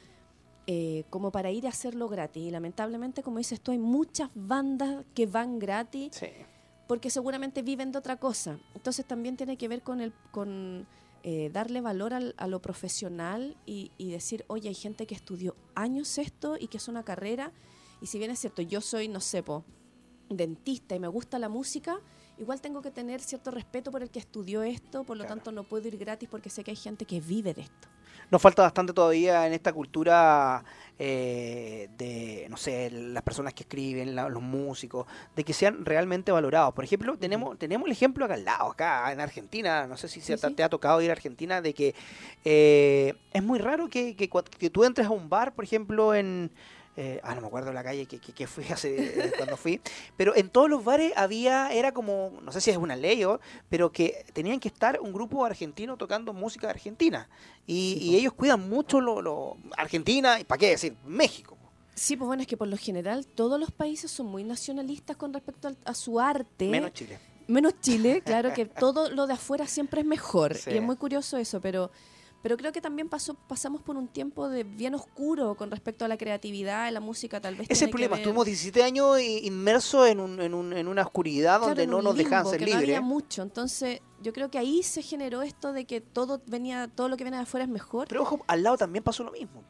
eh, 0.66 1.04
como 1.10 1.30
para 1.30 1.52
ir 1.52 1.66
a 1.66 1.68
hacerlo 1.68 2.08
gratis. 2.08 2.42
Y 2.42 2.50
lamentablemente, 2.50 3.22
como 3.22 3.38
dices 3.38 3.60
tú, 3.60 3.70
hay 3.70 3.78
muchas 3.78 4.30
bandas 4.34 5.04
que 5.14 5.26
van 5.26 5.60
gratis 5.60 6.16
Sí. 6.16 6.26
Porque 6.86 7.10
seguramente 7.10 7.62
viven 7.62 7.92
de 7.92 7.98
otra 7.98 8.16
cosa. 8.18 8.58
Entonces 8.74 9.06
también 9.06 9.36
tiene 9.36 9.56
que 9.56 9.68
ver 9.68 9.82
con 9.82 10.00
el 10.00 10.12
con 10.30 10.86
eh, 11.22 11.48
darle 11.52 11.80
valor 11.80 12.12
al- 12.12 12.34
a 12.36 12.46
lo 12.46 12.60
profesional 12.60 13.56
y, 13.64 13.92
y 13.96 14.10
decir, 14.10 14.44
oye, 14.48 14.68
hay 14.68 14.74
gente 14.74 15.06
que 15.06 15.14
estudió 15.14 15.56
años 15.74 16.18
esto 16.18 16.56
y 16.60 16.66
que 16.68 16.76
es 16.76 16.86
una 16.88 17.02
carrera, 17.02 17.50
y 18.02 18.06
si 18.06 18.18
bien 18.18 18.30
es 18.30 18.40
cierto, 18.40 18.60
yo 18.60 18.82
soy, 18.82 19.08
no 19.08 19.20
sé, 19.20 19.42
po, 19.42 19.64
dentista 20.28 20.94
y 20.94 21.00
me 21.00 21.08
gusta 21.08 21.38
la 21.38 21.48
música, 21.48 21.98
igual 22.38 22.60
tengo 22.60 22.82
que 22.82 22.90
tener 22.90 23.20
cierto 23.20 23.50
respeto 23.50 23.90
por 23.90 24.02
el 24.02 24.10
que 24.10 24.18
estudió 24.18 24.62
esto, 24.62 25.04
por 25.04 25.16
lo 25.16 25.24
Claro. 25.24 25.36
tanto 25.36 25.52
no 25.52 25.64
puedo 25.64 25.86
ir 25.88 25.96
gratis 25.98 26.28
porque 26.30 26.50
sé 26.50 26.64
que 26.64 26.70
hay 26.72 26.76
gente 26.76 27.04
que 27.04 27.20
vive 27.20 27.54
de 27.54 27.62
esto. 27.62 27.88
Nos 28.30 28.40
falta 28.40 28.62
bastante 28.62 28.92
todavía 28.92 29.46
en 29.46 29.52
esta 29.52 29.72
cultura 29.72 30.64
eh, 30.98 31.88
de, 31.98 32.46
no 32.48 32.56
sé, 32.56 32.90
las 32.90 33.22
personas 33.22 33.52
que 33.52 33.64
escriben, 33.64 34.14
la- 34.14 34.28
los 34.28 34.42
músicos, 34.42 35.06
de 35.36 35.44
que 35.44 35.52
sean 35.52 35.84
realmente 35.84 36.32
valorados. 36.32 36.72
Por 36.72 36.84
ejemplo, 36.84 37.16
tenemos, 37.18 37.58
tenemos 37.58 37.86
el 37.86 37.92
ejemplo 37.92 38.24
acá 38.24 38.34
al 38.34 38.44
lado, 38.44 38.70
acá 38.70 39.12
en 39.12 39.20
Argentina, 39.20 39.86
no 39.86 39.96
sé 39.96 40.08
si 40.08 40.20
se 40.20 40.36
Sí, 40.36 40.40
te, 40.40 40.48
sí. 40.48 40.54
te 40.54 40.62
ha 40.62 40.68
tocado 40.68 41.02
ir 41.02 41.10
a 41.10 41.12
Argentina, 41.12 41.60
de 41.60 41.74
que 41.74 41.94
eh, 42.44 43.14
es 43.32 43.42
muy 43.42 43.58
raro 43.58 43.88
que, 43.88 44.16
que, 44.16 44.30
que 44.58 44.70
tú 44.70 44.84
entres 44.84 45.06
a 45.06 45.10
un 45.10 45.28
bar, 45.28 45.54
por 45.54 45.64
ejemplo, 45.64 46.14
en... 46.14 46.50
eh, 46.96 47.20
ah, 47.24 47.34
no 47.34 47.40
me 47.40 47.46
acuerdo 47.48 47.72
la 47.72 47.82
calle 47.82 48.06
que, 48.06 48.18
que, 48.18 48.32
que 48.32 48.46
fui 48.46 48.64
hace 48.70 49.32
cuando 49.36 49.56
fui, 49.56 49.80
pero 50.16 50.34
en 50.36 50.48
todos 50.48 50.68
los 50.70 50.84
bares 50.84 51.12
había, 51.16 51.72
era 51.72 51.92
como, 51.92 52.32
no 52.42 52.52
sé 52.52 52.60
si 52.60 52.70
es 52.70 52.76
una 52.76 52.96
ley, 52.96 53.24
o- 53.24 53.40
pero 53.68 53.90
que 53.92 54.24
tenían 54.32 54.60
que 54.60 54.68
estar 54.68 55.00
un 55.00 55.12
grupo 55.12 55.44
argentino 55.44 55.96
tocando 55.96 56.32
música 56.32 56.70
argentina. 56.70 57.28
Y, 57.66 57.96
Sí, 57.98 57.98
y 58.06 58.10
po. 58.12 58.16
ellos 58.18 58.32
cuidan 58.34 58.68
mucho 58.68 59.00
lo, 59.00 59.20
lo- 59.22 59.56
Argentina, 59.76 60.38
y 60.40 60.44
para 60.44 60.58
qué 60.58 60.70
decir, 60.70 60.94
México. 61.06 61.56
Sí, 61.96 62.16
pues 62.16 62.26
bueno, 62.26 62.42
es 62.42 62.48
que 62.48 62.56
por 62.56 62.66
lo 62.68 62.76
general 62.76 63.24
todos 63.26 63.58
los 63.60 63.70
países 63.70 64.10
son 64.10 64.26
muy 64.26 64.42
nacionalistas 64.44 65.16
con 65.16 65.32
respecto 65.32 65.70
a 65.84 65.94
su 65.94 66.18
arte. 66.20 66.68
Menos 66.68 66.92
Chile. 66.92 67.18
Menos 67.46 67.80
Chile, 67.80 68.20
claro 68.24 68.52
que 68.52 68.66
todo 68.66 69.10
lo 69.10 69.26
de 69.28 69.34
afuera 69.34 69.66
siempre 69.68 70.00
es 70.00 70.06
mejor. 70.06 70.54
Sí. 70.56 70.70
Y 70.70 70.76
es 70.78 70.82
muy 70.82 70.96
curioso 70.96 71.36
eso, 71.36 71.60
pero, 71.60 71.90
Pero 72.44 72.58
creo 72.58 72.72
que 72.72 72.82
también 72.82 73.08
pasó, 73.08 73.32
pasamos 73.32 73.80
por 73.80 73.96
un 73.96 74.06
tiempo 74.06 74.50
de 74.50 74.64
bien 74.64 74.94
oscuro 74.94 75.54
con 75.56 75.70
respecto 75.70 76.04
a 76.04 76.08
la 76.08 76.18
creatividad, 76.18 76.92
la 76.92 77.00
música 77.00 77.40
tal 77.40 77.54
vez. 77.56 77.64
Ese 77.70 77.72
es 77.72 77.82
el 77.82 77.90
problema. 77.90 78.16
Estuvimos 78.16 78.44
17 78.44 78.82
años 78.82 79.18
inmersos 79.20 80.06
en, 80.08 80.20
un- 80.20 80.38
en, 80.42 80.52
un- 80.52 80.74
en 80.74 80.86
una 80.86 81.00
oscuridad 81.02 81.56
Claro, 81.56 81.68
donde 81.68 81.86
no 81.86 82.02
nos 82.02 82.14
dejaban 82.16 82.40
limbo, 82.44 82.50
ser 82.50 82.58
que 82.58 82.64
libres. 82.66 82.82
No 82.82 82.96
había 82.96 83.00
mucho. 83.00 83.42
Entonces, 83.42 84.00
yo 84.22 84.34
creo 84.34 84.50
que 84.50 84.58
ahí 84.58 84.82
se 84.82 85.00
generó 85.00 85.40
esto 85.40 85.72
de 85.72 85.86
que 85.86 86.02
todo 86.02 86.42
venía, 86.46 86.86
todo 86.94 87.08
lo 87.08 87.16
que 87.16 87.24
viene 87.24 87.38
de 87.38 87.44
afuera 87.44 87.64
es 87.64 87.70
mejor. 87.70 88.08
Pero 88.08 88.20
ojo, 88.20 88.40
al 88.46 88.62
lado 88.62 88.76
también 88.76 89.02
pasó 89.02 89.24
lo 89.24 89.32
mismo. 89.32 89.62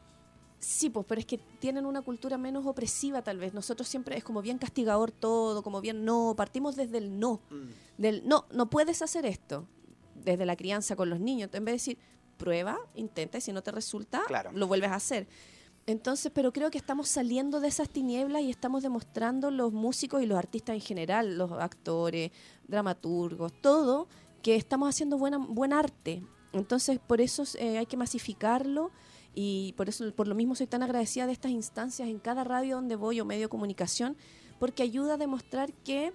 Sí, 0.59 0.89
pues, 0.89 1.05
pero 1.07 1.19
es 1.19 1.25
que 1.25 1.37
tienen 1.59 1.85
una 1.85 2.01
cultura 2.01 2.37
menos 2.37 2.65
opresiva 2.65 3.21
tal 3.21 3.37
vez. 3.37 3.53
Nosotros 3.53 3.87
siempre 3.87 4.17
es 4.17 4.23
como 4.25 4.41
bien 4.41 4.57
castigador 4.57 5.11
todo, 5.11 5.63
como 5.63 5.79
bien 5.79 6.03
no. 6.03 6.33
Partimos 6.35 6.75
desde 6.75 6.97
el 6.97 7.19
no. 7.19 7.39
Del 7.97 8.27
no, 8.27 8.47
no 8.51 8.69
puedes 8.69 9.01
hacer 9.01 9.25
esto. 9.25 9.65
Desde 10.15 10.45
la 10.45 10.57
crianza 10.57 10.97
con 10.97 11.09
los 11.09 11.21
niños. 11.21 11.49
En 11.53 11.63
vez 11.63 11.71
de 11.71 11.75
decir, 11.75 11.97
prueba, 12.37 12.77
intenta 12.95 13.37
y 13.37 13.41
si 13.41 13.51
no 13.53 13.61
te 13.63 13.71
resulta, 13.71 14.23
Claro. 14.27 14.51
lo 14.53 14.67
vuelves 14.67 14.91
a 14.91 14.95
hacer. 14.95 15.27
Entonces, 15.87 16.31
pero 16.33 16.51
creo 16.51 16.71
que 16.71 16.77
estamos 16.79 17.07
saliendo 17.09 17.59
de 17.59 17.67
esas 17.67 17.89
tinieblas 17.89 18.41
y 18.41 18.49
estamos 18.49 18.81
demostrando 18.81 19.51
los 19.51 19.71
músicos 19.71 20.23
y 20.23 20.25
los 20.25 20.37
artistas 20.37 20.73
en 20.75 20.81
general, 20.81 21.37
los 21.37 21.51
actores, 21.51 22.31
dramaturgos, 22.67 23.53
todo, 23.61 24.07
que 24.41 24.55
estamos 24.55 24.89
haciendo 24.89 25.17
buena, 25.17 25.37
buen 25.37 25.73
arte. 25.73 26.23
Entonces, 26.53 26.99
por 26.99 27.21
eso 27.21 27.43
eh, 27.59 27.77
hay 27.77 27.85
que 27.85 27.97
masificarlo 27.97 28.91
y 29.35 29.73
por 29.77 29.89
eso, 29.89 30.11
por 30.15 30.27
lo 30.27 30.33
mismo, 30.33 30.55
soy 30.55 30.65
tan 30.67 30.81
agradecida 30.81 31.27
de 31.27 31.33
estas 31.33 31.51
instancias 31.51 32.07
en 32.09 32.19
cada 32.19 32.43
radio 32.43 32.75
donde 32.77 32.95
voy 32.95 33.19
o 33.21 33.25
medio 33.25 33.43
de 33.43 33.49
comunicación, 33.49 34.17
porque 34.59 34.81
ayuda 34.81 35.15
a 35.15 35.17
demostrar 35.17 35.71
que 35.73 36.13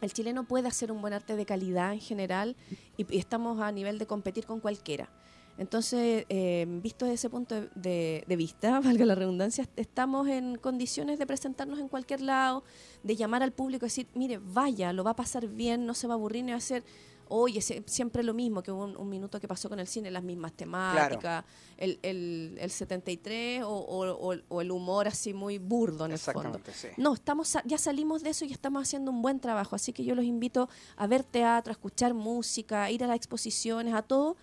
el 0.00 0.12
chileno 0.12 0.44
puede 0.44 0.68
hacer 0.68 0.90
un 0.90 1.00
buen 1.02 1.12
arte 1.12 1.36
de 1.36 1.44
calidad 1.44 1.92
en 1.92 2.00
general 2.00 2.56
y, 2.96 3.12
y 3.14 3.18
estamos 3.18 3.60
a 3.60 3.70
nivel 3.72 3.98
de 3.98 4.06
competir 4.06 4.46
con 4.46 4.60
cualquiera. 4.60 5.10
Entonces, 5.58 6.24
eh, 6.28 6.66
visto 6.82 7.04
desde 7.04 7.14
ese 7.14 7.30
punto 7.30 7.54
de, 7.74 8.24
de- 8.26 8.36
vista, 8.36 8.80
valga 8.80 9.04
la 9.04 9.14
redundancia, 9.14 9.68
estamos 9.76 10.26
en 10.28 10.56
condiciones 10.56 11.18
de 11.18 11.26
presentarnos 11.26 11.78
en 11.78 11.88
cualquier 11.88 12.20
lado, 12.22 12.64
de 13.02 13.16
llamar 13.16 13.42
al 13.42 13.52
público 13.52 13.84
y 13.84 13.88
decir, 13.88 14.08
mire, 14.14 14.38
vaya, 14.42 14.92
lo 14.92 15.04
va 15.04 15.10
a 15.12 15.16
pasar 15.16 15.46
bien, 15.46 15.84
no 15.86 15.94
se 15.94 16.06
va 16.06 16.14
a 16.14 16.16
aburrir 16.16 16.44
ni 16.44 16.52
va 16.52 16.58
a 16.58 16.60
ser, 16.60 16.82
oye, 17.28 17.60
se- 17.60 17.82
siempre 17.86 18.22
lo 18.22 18.32
mismo, 18.34 18.62
que 18.62 18.72
hubo 18.72 18.84
un, 18.84 18.96
un 18.96 19.08
minuto 19.08 19.38
que 19.40 19.46
pasó 19.46 19.68
con 19.68 19.78
el 19.78 19.86
cine, 19.86 20.10
las 20.10 20.22
mismas 20.22 20.52
temáticas, 20.54 21.44
el, 21.76 21.98
el, 22.02 22.56
el 22.58 22.70
73 22.70 23.62
o, 23.62 23.68
o- 23.68 24.32
o- 24.32 24.36
o 24.48 24.60
el 24.62 24.70
humor 24.70 25.06
así 25.08 25.32
muy 25.34 25.58
burdo 25.58 26.06
en 26.06 26.12
el 26.12 26.18
fondo. 26.18 26.58
Sí. 26.74 26.88
No, 26.96 27.14
estamos 27.14 27.56
ya 27.64 27.78
salimos 27.78 28.22
de 28.22 28.30
eso 28.30 28.44
y 28.46 28.52
estamos 28.52 28.82
haciendo 28.82 29.10
un 29.10 29.22
buen 29.22 29.38
trabajo, 29.38 29.76
así 29.76 29.92
que 29.92 30.02
yo 30.04 30.14
los 30.14 30.24
invito 30.24 30.68
a 30.96 31.06
ver 31.06 31.24
teatro, 31.24 31.70
a 31.70 31.74
escuchar 31.74 32.14
música, 32.14 32.84
a 32.84 32.90
ir 32.90 33.04
a 33.04 33.06
las 33.06 33.16
exposiciones, 33.16 33.94
a 33.94 34.02
todo, 34.02 34.36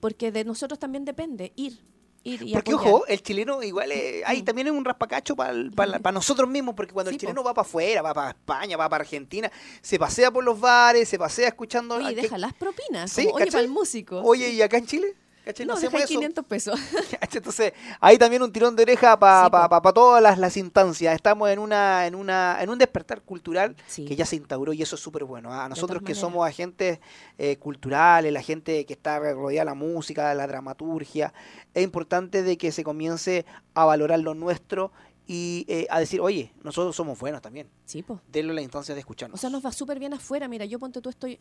porque 0.00 0.32
de 0.32 0.44
nosotros 0.44 0.78
también 0.78 1.04
depende 1.04 1.52
ir, 1.56 1.80
ir 2.24 2.42
y 2.42 2.52
Porque, 2.52 2.72
apoyar. 2.72 2.92
ojo, 2.94 3.06
el 3.06 3.22
chileno 3.22 3.62
igual 3.62 3.90
eh, 3.92 4.22
hay 4.26 4.42
Mm. 4.42 4.44
también 4.44 4.66
es 4.68 4.72
un 4.72 4.84
raspacacho 4.84 5.34
para 5.36 6.12
nosotros 6.12 6.48
mismos, 6.48 6.74
porque 6.74 6.92
cuando 6.92 7.10
Sí, 7.10 7.14
el 7.16 7.18
po. 7.18 7.20
chileno 7.26 7.42
va 7.44 7.54
para 7.54 7.66
afuera, 7.66 8.02
va 8.02 8.12
para 8.14 8.30
España, 8.30 8.76
va 8.76 8.88
para 8.88 9.02
Argentina, 9.02 9.50
se 9.80 9.98
pasea 9.98 10.30
por 10.30 10.44
los 10.44 10.58
bares, 10.60 11.08
se 11.08 11.18
pasea 11.18 11.48
escuchando... 11.48 11.96
Oye, 11.96 12.14
que- 12.14 12.22
deja 12.22 12.38
las 12.38 12.54
propinas, 12.54 13.10
Sí, 13.12 13.24
como, 13.24 13.36
oye, 13.36 13.46
para 13.46 13.60
el 13.60 13.68
músico. 13.68 14.20
Oye, 14.22 14.50
¿y 14.50 14.62
acá 14.62 14.78
en 14.78 14.86
Chile? 14.86 15.14
¿Cachai? 15.48 15.66
no, 15.66 15.72
hacemos 15.74 15.92
deja 15.94 16.04
eso. 16.04 16.14
500 16.14 16.44
pesos. 16.44 16.80
¿Cachai? 17.20 17.38
Entonces, 17.38 17.72
hay 18.00 18.18
también 18.18 18.42
un 18.42 18.52
tirón 18.52 18.76
de 18.76 18.82
oreja 18.82 19.18
para 19.18 19.46
Sí, 19.46 19.80
po. 19.82 19.92
todas 19.94 20.22
las, 20.22 20.38
las 20.38 20.56
instancias. 20.58 21.14
Estamos 21.14 21.48
en 21.48 21.58
una 21.58 22.06
en 22.06 22.14
una 22.14 22.58
en 22.60 22.68
un 22.68 22.78
despertar 22.78 23.22
cultural 23.22 23.74
Sí. 23.86 24.04
que 24.04 24.14
ya 24.14 24.26
se 24.26 24.36
instauró 24.36 24.72
y 24.74 24.82
eso 24.82 24.96
es 24.96 25.00
súper 25.02 25.24
bueno. 25.24 25.52
¿ah? 25.52 25.64
A 25.64 25.68
nosotros 25.68 26.00
todas 26.00 26.06
que 26.06 26.12
maneras. 26.12 26.20
somos 26.20 26.46
agentes 26.46 27.00
eh, 27.38 27.56
culturales, 27.56 28.32
la 28.32 28.42
gente 28.42 28.84
que 28.84 28.92
está 28.92 29.18
rodeada 29.18 29.62
de 29.62 29.64
la 29.64 29.74
música, 29.74 30.28
de 30.28 30.34
la 30.34 30.46
dramaturgia, 30.46 31.32
es 31.72 31.82
importante 31.82 32.42
de 32.42 32.58
que 32.58 32.70
se 32.70 32.84
comience 32.84 33.46
a 33.74 33.84
valorar 33.86 34.18
lo 34.20 34.34
nuestro 34.34 34.92
y 35.26 35.64
eh, 35.68 35.86
a 35.90 36.00
decir, 36.00 36.20
oye, 36.20 36.52
nosotros 36.62 36.96
somos 36.96 37.18
buenos 37.18 37.42
también. 37.42 37.68
Sí, 37.84 38.02
pues. 38.02 38.18
Denle 38.32 38.54
la 38.54 38.62
instancia 38.62 38.94
de 38.94 39.00
escucharnos. 39.00 39.38
O 39.38 39.40
sea, 39.40 39.50
nos 39.50 39.64
va 39.64 39.72
súper 39.72 39.98
bien 39.98 40.14
afuera. 40.14 40.48
Mira, 40.48 40.64
yo 40.64 40.78
ponte 40.78 41.00
tú, 41.02 41.10
estoy 41.10 41.38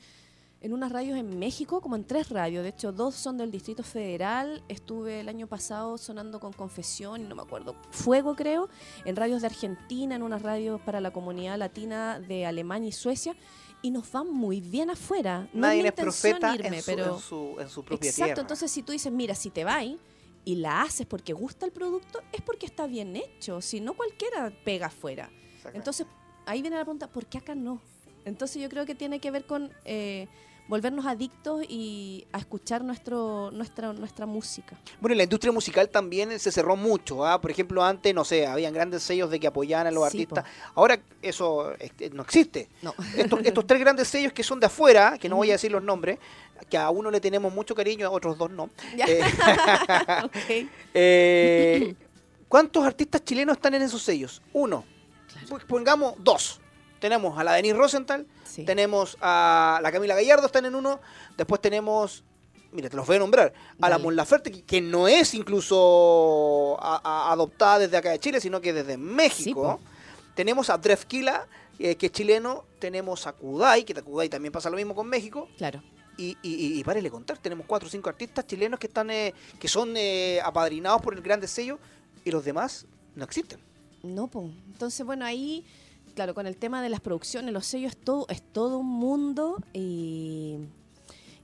en 0.60 0.74
unas 0.74 0.92
radios 0.92 1.18
en 1.18 1.38
México, 1.38 1.82
como 1.82 1.96
en 1.96 2.04
tres 2.06 2.30
radios. 2.30 2.64
De 2.64 2.70
hecho, 2.70 2.92
dos 2.92 3.16
son 3.16 3.38
del 3.38 3.52
Distrito 3.52 3.84
Federal. 3.84 4.64
Estuve 4.68 5.20
el 5.20 5.30
año 5.30 5.48
pasado 5.48 5.98
sonando 5.98 6.40
con 6.40 6.54
Confesión, 6.54 7.30
no 7.30 7.36
me 7.36 7.44
acuerdo, 7.44 7.76
Fuego 7.92 8.36
creo, 8.36 8.70
en 9.06 9.16
radios 9.16 9.42
de 9.42 9.48
Argentina, 9.48 10.16
en 10.16 10.24
unas 10.24 10.42
radios 10.42 10.82
para 10.82 11.00
la 11.00 11.12
comunidad 11.12 11.58
latina 11.58 12.20
de 12.20 12.46
Alemania 12.46 12.90
y 12.90 12.92
Suecia. 12.92 13.36
Y 13.84 13.92
nos 13.92 14.14
va 14.14 14.24
muy 14.24 14.60
bien 14.60 14.90
afuera. 14.90 15.48
No 15.54 15.62
Nadie 15.62 15.80
es 15.80 15.84
mi 15.84 15.90
es 15.90 15.94
intención 15.94 16.40
profeta 16.40 16.56
irme, 16.56 16.78
en, 16.78 16.82
su, 16.84 16.92
pero... 16.92 17.14
en, 17.14 17.22
su, 17.22 17.56
en 17.60 17.70
su 17.70 17.84
propia 17.86 18.10
Exacto, 18.10 18.26
tierra. 18.26 18.42
entonces 18.42 18.72
si 18.72 18.82
tú 18.82 18.92
dices, 18.92 19.12
mira, 19.12 19.36
si 19.36 19.52
te 19.52 19.64
vas 19.64 19.86
y 20.44 20.56
la 20.56 20.82
haces 20.82 21.06
porque 21.06 21.34
gusta 21.34 21.68
el 21.68 21.72
producto, 21.72 22.22
es 22.32 22.42
porque 22.42 22.66
está 22.66 22.88
bien 22.88 23.16
hecho. 23.16 23.62
Si 23.62 23.80
no, 23.80 23.94
cualquiera 23.94 24.52
pega 24.66 24.88
afuera. 24.88 25.30
Entonces, 25.74 26.08
ahí 26.46 26.62
viene 26.62 26.78
la 26.78 26.84
pregunta, 26.86 27.08
¿por 27.12 27.28
qué 27.28 27.38
acá 27.38 27.54
no? 27.54 27.82
Entonces 28.28 28.62
yo 28.62 28.70
creo 28.70 28.86
que 28.86 28.96
tiene 28.96 29.20
que 29.20 29.32
ver 29.32 29.46
con 29.46 29.72
eh, 29.86 30.28
volvernos 30.68 31.06
adictos 31.06 31.64
y 31.68 32.28
a 32.34 32.40
escuchar 32.40 32.84
nuestro, 32.84 33.52
nuestra, 33.52 33.94
nuestra 33.94 34.26
música. 34.26 34.78
Bueno, 35.00 35.16
y 35.16 35.18
la 35.18 35.24
industria 35.24 35.54
musical 35.54 35.90
también 35.90 36.38
se 36.40 36.52
cerró 36.52 36.76
mucho. 36.76 37.26
¿ah? 37.26 37.40
Por 37.40 37.52
ejemplo, 37.52 37.84
antes, 37.84 38.14
no 38.14 38.26
sé, 38.26 38.46
habían 38.46 38.74
grandes 38.74 39.04
sellos 39.04 39.32
de 39.32 39.40
que 39.40 39.48
apoyaban 39.48 39.88
a 39.88 39.92
los 39.92 40.04
Sí, 40.12 40.18
artistas. 40.18 40.46
Ahora 40.76 41.00
eso 41.22 41.74
este, 41.80 42.10
no 42.10 42.24
existe. 42.24 42.70
No. 42.82 42.94
Estos, 43.18 43.40
estos 43.44 43.66
tres 43.66 43.80
grandes 43.80 44.08
sellos 44.08 44.34
que 44.34 44.44
son 44.44 44.60
de 44.60 44.66
afuera, 44.66 45.18
que 45.18 45.30
no 45.30 45.38
voy 45.38 45.50
a 45.50 45.54
decir 45.54 45.72
los 45.72 45.84
nombres, 45.84 46.20
que 46.70 46.78
a 46.78 46.90
uno 46.90 47.10
le 47.12 47.22
tenemos 47.22 47.54
mucho 47.54 47.76
cariño, 47.76 48.08
a 48.08 48.10
otros 48.10 48.38
dos 48.38 48.52
no. 48.52 48.70
Eh, 49.08 49.22
eh, 50.94 51.96
¿Cuántos 52.50 52.86
artistas 52.86 53.24
chilenos 53.24 53.56
están 53.56 53.74
en 53.74 53.84
esos 53.84 54.02
sellos? 54.02 54.42
Uno. 54.54 54.84
Claro. 55.32 55.48
Pues 55.50 55.64
Pongamos 55.66 56.16
dos. 56.20 56.60
Tenemos 57.00 57.38
a 57.38 57.44
la 57.44 57.54
Denise 57.54 57.76
Rosenthal, 57.76 58.26
Sí. 58.46 58.66
tenemos 58.66 59.18
a 59.22 59.80
la 59.84 59.92
Camila 59.92 60.16
Gallardo, 60.16 60.46
están 60.48 60.66
en 60.66 60.76
uno. 60.76 61.00
Después 61.38 61.62
tenemos, 61.62 62.24
mira, 62.72 62.90
te 62.90 62.96
los 62.98 63.06
voy 63.06 63.18
a 63.18 63.20
nombrar, 63.20 63.54
a 63.80 63.82
la 63.88 63.90
Dale. 63.96 64.04
Mon 64.04 64.16
Laferte, 64.16 64.52
que, 64.52 64.64
que 64.64 64.82
no 64.82 65.08
es 65.08 65.34
incluso 65.34 66.78
a- 66.80 67.02
a- 67.04 67.32
adoptada 67.32 67.80
desde 67.80 67.98
acá 67.98 68.10
de 68.12 68.20
Chile, 68.20 68.42
sino 68.42 68.62
que 68.62 68.74
desde 68.74 68.98
México. 68.98 69.80
tenemos 70.36 70.70
a 70.70 70.78
Drefkila, 70.78 71.48
eh, 71.80 71.96
que 71.96 72.06
es 72.08 72.12
chileno. 72.12 72.66
Tenemos 72.80 73.26
a 73.26 73.34
Kudai, 73.34 73.84
que 73.84 73.96
Kudai 73.96 74.30
también 74.30 74.52
pasa 74.52 74.70
lo 74.70 74.76
mismo 74.78 74.94
con 74.94 75.08
México. 75.08 75.50
Claro. 75.58 75.82
Y, 76.16 76.38
y, 76.44 76.54
y, 76.54 76.80
y 76.80 76.84
párele 76.84 77.10
contar, 77.10 77.38
tenemos 77.40 77.66
cuatro 77.68 77.88
o 77.88 77.92
cinco 77.92 78.10
artistas 78.10 78.46
chilenos 78.46 78.80
que 78.80 78.86
están 78.88 79.10
eh, 79.10 79.34
que 79.60 79.68
son 79.68 79.94
eh, 79.98 80.40
apadrinados 80.44 81.02
por 81.02 81.14
el 81.16 81.22
grande 81.22 81.48
sello 81.48 81.80
y 82.24 82.30
los 82.32 82.44
demás 82.46 82.86
no 83.16 83.24
existen. 83.24 83.60
No, 84.04 84.28
pues. 84.28 84.46
Entonces, 84.68 85.04
bueno, 85.06 85.26
ahí, 85.26 85.66
claro, 86.18 86.34
con 86.34 86.48
el 86.48 86.58
tema 86.58 86.82
de 86.82 86.90
las 86.90 87.00
producciones, 87.00 87.54
los 87.54 87.66
sellos, 87.68 87.92
es 87.92 87.98
todo, 88.04 88.26
es 88.30 88.42
todo 88.42 88.80
un 88.80 88.88
mundo 88.88 89.58
y... 89.72 90.58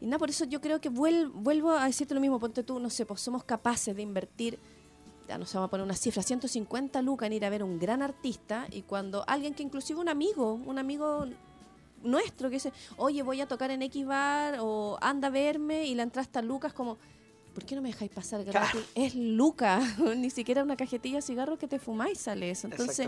Y 0.02 0.08
nada, 0.08 0.18
por 0.18 0.30
eso 0.32 0.44
yo 0.46 0.60
creo 0.60 0.82
que 0.82 0.92
vuel- 0.92 1.32
vuelvo 1.32 1.72
a 1.72 1.86
decirte 1.86 2.14
lo 2.16 2.20
mismo, 2.20 2.38
ponte 2.40 2.64
tú, 2.64 2.78
no 2.80 2.90
sé, 2.90 3.06
pues 3.06 3.22
somos 3.22 3.44
capaces 3.44 3.96
de 3.96 4.02
invertir, 4.02 4.58
ya 5.30 5.38
no 5.38 5.46
se 5.46 5.56
vamos 5.58 5.68
a 5.68 5.72
poner 5.72 5.86
una 5.86 5.96
cifra, 5.96 6.22
150 6.24 7.02
lucas 7.04 7.28
en 7.28 7.34
ir 7.34 7.46
a 7.46 7.50
ver 7.52 7.64
un 7.64 7.78
gran 7.80 8.02
artista 8.02 8.68
y 8.72 8.82
cuando 8.82 9.24
alguien 9.28 9.54
que 9.54 9.62
inclusive 9.64 10.00
un 10.02 10.10
amigo, 10.10 10.56
un 10.56 10.78
amigo 10.80 11.26
nuestro 12.04 12.50
que 12.50 12.56
dice, 12.56 12.74
oye, 12.98 13.22
voy 13.24 13.40
a 13.40 13.48
tocar 13.48 13.72
en 13.72 13.82
X 13.84 14.06
bar 14.06 14.58
o 14.60 14.98
anda 15.02 15.30
a 15.30 15.32
verme 15.32 15.86
y 15.86 15.96
la 15.96 16.04
entrada 16.04 16.24
está 16.26 16.42
Lucas 16.42 16.74
como, 16.74 16.98
¿por 17.54 17.64
qué 17.64 17.76
no 17.76 17.82
me 17.82 17.90
dejáis 17.90 18.12
pasar 18.12 18.44
gratis? 18.44 18.72
Claro. 18.72 18.86
Es 18.96 19.16
Lucas, 19.16 20.00
ni 20.18 20.32
siquiera 20.32 20.64
una 20.64 20.76
cajetilla 20.76 21.18
de 21.18 21.22
cigarros 21.22 21.58
que 21.60 21.68
te 21.70 21.80
fumáis 21.80 22.18
sale 22.20 22.50
eso. 22.52 22.68
Entonces. 22.68 23.08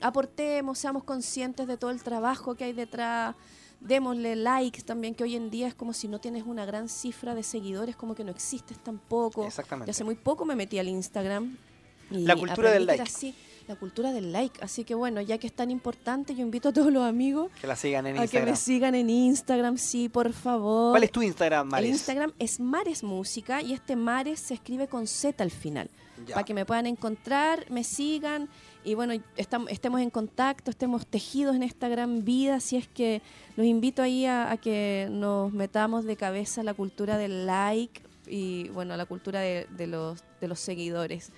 Aportemos, 0.00 0.78
seamos 0.78 1.04
conscientes 1.04 1.66
de 1.66 1.76
todo 1.76 1.90
el 1.90 2.02
trabajo 2.02 2.54
que 2.54 2.64
hay 2.64 2.72
detrás, 2.72 3.34
démosle 3.80 4.36
likes 4.36 4.82
también, 4.82 5.14
que 5.14 5.24
hoy 5.24 5.36
en 5.36 5.50
día 5.50 5.68
es 5.68 5.74
como 5.74 5.92
si 5.92 6.08
no 6.08 6.20
tienes 6.20 6.44
una 6.46 6.64
gran 6.64 6.88
cifra 6.88 7.34
de 7.34 7.42
seguidores, 7.42 7.96
como 7.96 8.14
que 8.14 8.24
no 8.24 8.30
existes 8.30 8.78
tampoco. 8.78 9.46
Exactamente. 9.46 9.88
Yo 9.88 9.90
hace 9.92 10.04
muy 10.04 10.16
poco 10.16 10.44
me 10.44 10.56
metí 10.56 10.78
al 10.78 10.88
Instagram. 10.88 11.56
Y 12.10 12.24
La 12.24 12.36
cultura 12.36 12.70
del 12.70 12.86
like. 12.86 13.02
así, 13.02 13.34
la 13.66 13.76
cultura 13.76 14.12
del 14.12 14.32
like. 14.32 14.58
Así 14.62 14.84
que 14.84 14.94
bueno, 14.94 15.20
ya 15.20 15.36
que 15.36 15.46
es 15.46 15.52
tan 15.52 15.70
importante, 15.70 16.34
yo 16.34 16.40
invito 16.40 16.70
a 16.70 16.72
todos 16.72 16.90
los 16.90 17.02
amigos 17.02 17.50
Que 17.60 17.66
la 17.66 17.76
sigan 17.76 18.06
en 18.06 18.18
a 18.18 18.26
que 18.26 18.40
me 18.40 18.56
sigan 18.56 18.94
en 18.94 19.10
Instagram, 19.10 19.76
sí, 19.76 20.08
por 20.08 20.32
favor. 20.32 20.92
¿Cuál 20.92 21.04
es 21.04 21.12
tu 21.12 21.20
Instagram, 21.20 21.68
Maris? 21.68 21.86
El 21.86 21.92
Instagram 21.94 22.32
es 22.38 22.60
Mares 22.60 23.02
Música 23.02 23.60
y 23.60 23.74
este 23.74 23.94
Mares 23.94 24.40
se 24.40 24.54
escribe 24.54 24.88
con 24.88 25.06
Z 25.06 25.42
al 25.44 25.50
final. 25.50 25.90
Ya. 26.26 26.34
Para 26.34 26.44
que 26.44 26.54
me 26.54 26.64
puedan 26.64 26.86
encontrar, 26.86 27.70
me 27.70 27.84
sigan 27.84 28.48
y 28.84 28.94
bueno, 28.94 29.14
estam- 29.36 29.66
estemos 29.68 30.00
en 30.00 30.10
contacto, 30.10 30.70
estemos 30.70 31.06
tejidos 31.06 31.54
en 31.56 31.62
esta 31.62 31.88
gran 31.88 32.24
vida. 32.24 32.56
Así 32.56 32.76
es 32.76 32.88
que 32.88 33.20
los 33.56 33.66
invito 33.66 34.02
ahí 34.02 34.24
a, 34.26 34.50
a 34.50 34.56
que 34.56 35.08
nos 35.10 35.52
metamos 35.52 36.04
de 36.04 36.16
cabeza 36.16 36.60
a 36.62 36.64
la 36.64 36.74
cultura 36.74 37.16
del 37.18 37.46
like 37.46 38.00
y 38.26 38.68
bueno, 38.70 38.94
a 38.94 38.96
la 38.96 39.06
cultura 39.06 39.40
de, 39.40 39.66
de 39.70 39.86
los, 39.86 40.22
de 40.40 40.48
los 40.48 40.60
seguidores. 40.60 41.30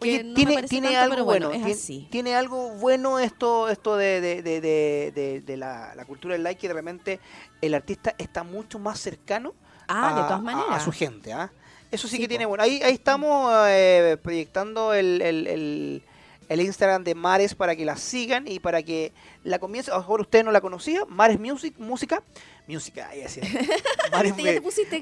Oye, 0.00 0.18
Que 0.18 0.24
no 0.24 0.34
tiene, 0.34 0.62
tiene 0.64 0.88
tanto, 0.92 1.02
algo 1.14 1.14
pero 1.14 1.24
bueno, 1.24 1.50
es 1.52 1.62
tien- 1.62 1.72
así. 1.74 2.08
tiene 2.10 2.34
algo 2.34 2.70
bueno 2.76 3.18
esto, 3.18 3.68
esto 3.68 3.96
de, 3.96 4.20
de, 4.20 4.42
de, 4.42 4.60
de- 4.60 5.12
de- 5.14 5.40
de 5.40 5.56
la, 5.56 5.94
la 5.94 6.04
cultura 6.04 6.34
del 6.34 6.42
like, 6.42 6.60
que 6.60 6.72
realmente 6.72 7.20
el 7.60 7.74
artista 7.74 8.14
está 8.18 8.42
mucho 8.42 8.78
más 8.78 8.98
cercano 8.98 9.54
Ah, 9.86 10.14
de 10.14 10.20
a, 10.20 10.24
todas 10.24 10.40
a- 10.40 10.42
maneras. 10.42 10.66
a 10.70 10.80
su 10.80 10.90
gente. 10.90 11.32
¿ah? 11.32 11.50
Eso 11.92 12.08
sí, 12.08 12.16
Sí, 12.16 12.22
que 12.22 12.26
po. 12.26 12.28
tiene 12.30 12.46
bueno. 12.46 12.64
Ahí, 12.64 12.80
ahí 12.82 12.94
estamos 12.94 13.52
eh, 13.68 14.16
proyectando 14.22 14.92
el, 14.94 15.22
el- 15.22 15.46
el- 15.46 16.02
el 16.48 16.60
Instagram 16.60 17.04
de 17.04 17.14
Mares 17.14 17.54
para 17.54 17.74
que 17.76 17.84
la 17.84 17.96
sigan 17.96 18.46
y 18.46 18.58
para 18.60 18.82
que 18.82 19.12
la 19.42 19.58
comiencen. 19.58 19.92
A 19.94 19.96
lo 19.96 20.02
mejor 20.02 20.20
usted 20.22 20.44
no 20.44 20.52
la 20.52 20.60
conocía. 20.60 21.04
Mares 21.08 21.38
Music, 21.40 21.74
música. 21.78 22.22
Música, 22.66 23.08
ahí 23.08 23.20
decía. 23.20 23.42
Mares, 24.12 24.32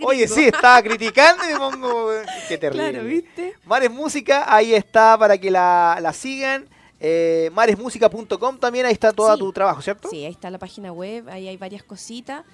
Oye, 0.05 0.27
sí, 0.29 0.45
estaba 0.45 0.83
criticando 0.83 1.45
y 1.49 1.53
me 1.53 1.59
pongo. 1.59 2.11
Qué 2.49 2.59
terrible. 2.59 2.91
Claro, 2.91 3.05
¿viste? 3.05 3.55
Mares 3.65 3.91
Música, 3.91 4.45
ahí 4.53 4.75
está 4.75 5.17
para 5.19 5.39
que 5.39 5.51
la, 5.51 5.99
la 6.01 6.13
sigan. 6.13 6.69
Eh, 7.05 7.51
maresmusica.com 7.53 8.59
también, 8.59 8.87
ahí 8.87 8.93
está 8.93 9.13
todo 9.13 9.33
Sí. 9.35 9.39
tu 9.41 9.53
trabajo, 9.53 9.83
¿cierto? 9.83 10.09
Sí, 10.09 10.25
ahí 10.25 10.31
está 10.31 10.51
la 10.51 10.59
página 10.59 10.93
web, 10.93 11.29
ahí 11.29 11.49
hay 11.49 11.57
varias 11.57 11.83
cositas. 11.83 12.45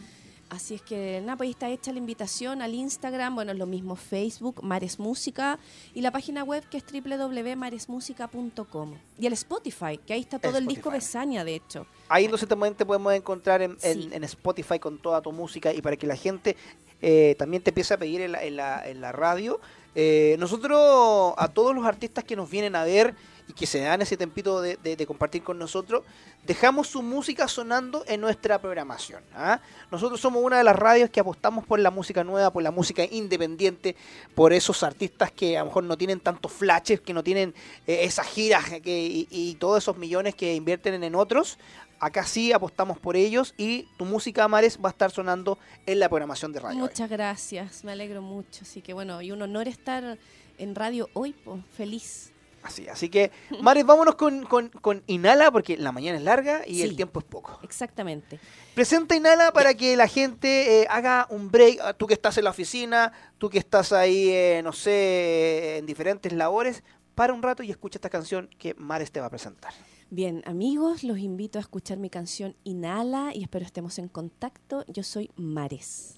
Así 0.51 0.77
es 0.77 0.83
que 0.83 1.21
nada, 1.21 1.37
pues 1.37 1.49
ahí 1.49 1.53
está 1.53 1.69
hecha 1.69 1.93
la 1.93 1.99
invitación 1.99 2.63
al 2.63 2.73
Instagram, 2.75 3.35
bueno, 3.35 3.53
lo 3.53 3.67
mismo 3.67 3.97
Facebook, 3.97 4.63
Mares 4.63 4.99
Música, 4.99 5.59
y 5.95 6.01
la 6.01 6.11
página 6.11 6.43
web 6.43 6.65
que 6.71 6.79
es 6.79 6.85
www.maresmusica.com. 6.91 8.95
Y 9.19 9.27
el 9.27 9.33
Spotify, 9.35 9.99
que 9.99 10.15
ahí 10.15 10.21
está 10.21 10.39
todo 10.39 10.59
el, 10.59 10.67
disco 10.67 10.89
Spotify. 10.89 11.07
Besaña, 11.07 11.45
de 11.45 11.55
hecho. 11.57 11.87
Ahí 12.09 12.25
entonces 12.25 12.49
también 12.49 12.75
te 12.75 12.87
podemos 12.87 13.13
encontrar 13.13 13.63
en, 13.63 13.77
en- 13.83 14.03
Sí. 14.03 14.09
en 14.13 14.25
Spotify 14.25 14.79
con 14.79 14.99
toda 14.99 15.21
tu 15.21 15.33
música 15.33 15.73
y 15.73 15.83
para 15.83 15.97
que 15.97 16.07
la 16.07 16.17
gente 16.17 16.57
eh, 17.01 17.37
también 17.39 17.63
te 17.63 17.71
empiece 17.71 17.95
a 17.95 17.99
pedir 17.99 18.21
en 18.23 18.33
la, 18.33 18.43
en 18.43 18.57
la- 18.57 18.89
en 18.89 19.01
la 19.01 19.13
radio. 19.13 19.61
Eh, 19.95 20.37
nosotros, 20.39 21.35
a 21.37 21.49
todos 21.49 21.75
los 21.75 21.85
artistas 21.87 22.25
que 22.25 22.37
nos 22.37 22.51
vienen 22.51 22.77
a 22.77 22.85
ver 22.85 23.15
y 23.49 23.55
que 23.55 23.67
se 23.67 23.81
dan 23.81 24.03
ese 24.03 24.17
tempito 24.17 24.61
de, 24.61 25.07
compartir 25.07 25.43
con 25.43 25.59
nosotros, 25.59 26.05
dejamos 26.47 26.87
su 26.87 27.03
música 27.03 27.49
sonando 27.49 28.05
en 28.07 28.21
nuestra 28.21 28.61
programación. 28.61 29.23
¿ah? 29.35 29.61
Nosotros 29.91 30.21
somos 30.21 30.45
una 30.45 30.59
de 30.59 30.65
las 30.65 30.77
radios 30.77 31.09
que 31.09 31.19
apostamos 31.19 31.65
por 31.65 31.81
la 31.81 31.91
música 31.91 32.23
nueva, 32.23 32.53
por 32.53 32.63
la 32.63 32.71
música 32.71 33.05
independiente, 33.05 33.97
por 34.35 34.53
esos 34.53 34.83
artistas 34.83 35.33
que 35.33 35.57
a 35.57 35.61
lo 35.61 35.67
mejor 35.67 35.85
no 35.85 35.97
tienen 35.97 36.21
tantos 36.21 36.53
flashes, 36.53 37.01
que 37.01 37.15
no 37.15 37.25
tienen 37.25 37.55
eh, 37.87 38.01
esas 38.03 38.27
giras 38.27 38.67
que, 38.83 39.27
y, 39.31 39.55
todos 39.59 39.83
esos 39.83 39.97
millones 39.97 40.35
que 40.35 40.55
invierten 40.55 41.03
en 41.03 41.15
otros. 41.15 41.59
Acá 42.01 42.25
sí 42.25 42.53
apostamos 42.53 42.99
por 42.99 43.17
ellos 43.17 43.55
y 43.57 43.89
tu 43.97 44.05
música, 44.05 44.47
Mares, 44.47 44.79
va 44.79 44.91
a 44.91 44.93
estar 44.93 45.11
sonando 45.11 45.59
en 45.87 45.99
la 45.99 46.09
programación 46.09 46.53
de 46.53 46.61
radio. 46.61 46.79
Muchas 46.79 47.09
gracias, 47.09 47.83
me 47.83 47.93
alegro 47.93 48.21
mucho. 48.21 48.61
Así 48.63 48.83
que 48.83 48.93
bueno, 48.93 49.21
y 49.23 49.33
un 49.33 49.41
honor 49.43 49.67
estar 49.67 50.19
en 50.59 50.75
radio 50.75 51.09
hoy, 51.15 51.33
pues, 51.33 51.61
feliz. 51.77 52.33
Así, 52.63 52.89
así 52.89 53.09
que, 53.09 53.31
Mares, 53.63 53.87
vámonos 53.87 54.17
con, 54.17 54.45
con- 54.45 54.69
con 54.69 55.03
Inhala 55.07 55.51
porque 55.51 55.77
la 55.77 55.93
mañana 55.93 56.19
es 56.19 56.25
larga 56.25 56.63
y 56.67 56.83
el 56.83 56.97
tiempo 56.97 57.21
es 57.21 57.27
poco. 57.27 57.59
Exactamente. 57.63 58.41
Presenta 58.75 59.17
Inhala 59.17 59.53
para 59.53 59.75
que 59.75 59.97
la 59.97 60.09
gente 60.09 60.83
eh, 60.83 60.87
haga 60.91 61.27
un 61.31 61.51
break. 61.51 61.79
Ah, 61.83 61.95
Tú 61.95 62.07
que 62.07 62.15
estás 62.15 62.37
en 62.39 62.45
la 62.45 62.51
oficina, 62.51 63.13
tú 63.39 63.49
que 63.51 63.59
estás 63.59 63.93
ahí, 63.93 64.29
eh, 64.31 64.61
no 64.63 64.73
sé, 64.73 65.79
en 65.79 65.87
diferentes 65.87 66.33
labores, 66.33 66.83
para 67.15 67.33
un 67.33 67.43
rato 67.43 67.63
y 67.63 67.71
escucha 67.71 67.99
esta 67.99 68.11
canción 68.11 68.49
que 68.59 68.75
Mares 68.75 69.11
te 69.11 69.21
va 69.21 69.27
a 69.27 69.31
presentar. 69.31 69.73
Bien, 70.11 70.43
amigos, 70.47 71.05
los 71.05 71.19
invito 71.19 71.59
a 71.59 71.63
escuchar 71.63 71.99
mi 71.99 72.09
canción 72.11 72.57
Inhala 72.65 73.33
y 73.35 73.43
espero 73.43 73.65
estemos 73.67 73.99
en 73.99 74.09
contacto. 74.09 74.85
Yo 74.89 75.03
soy 75.03 75.31
Mares. 75.37 76.15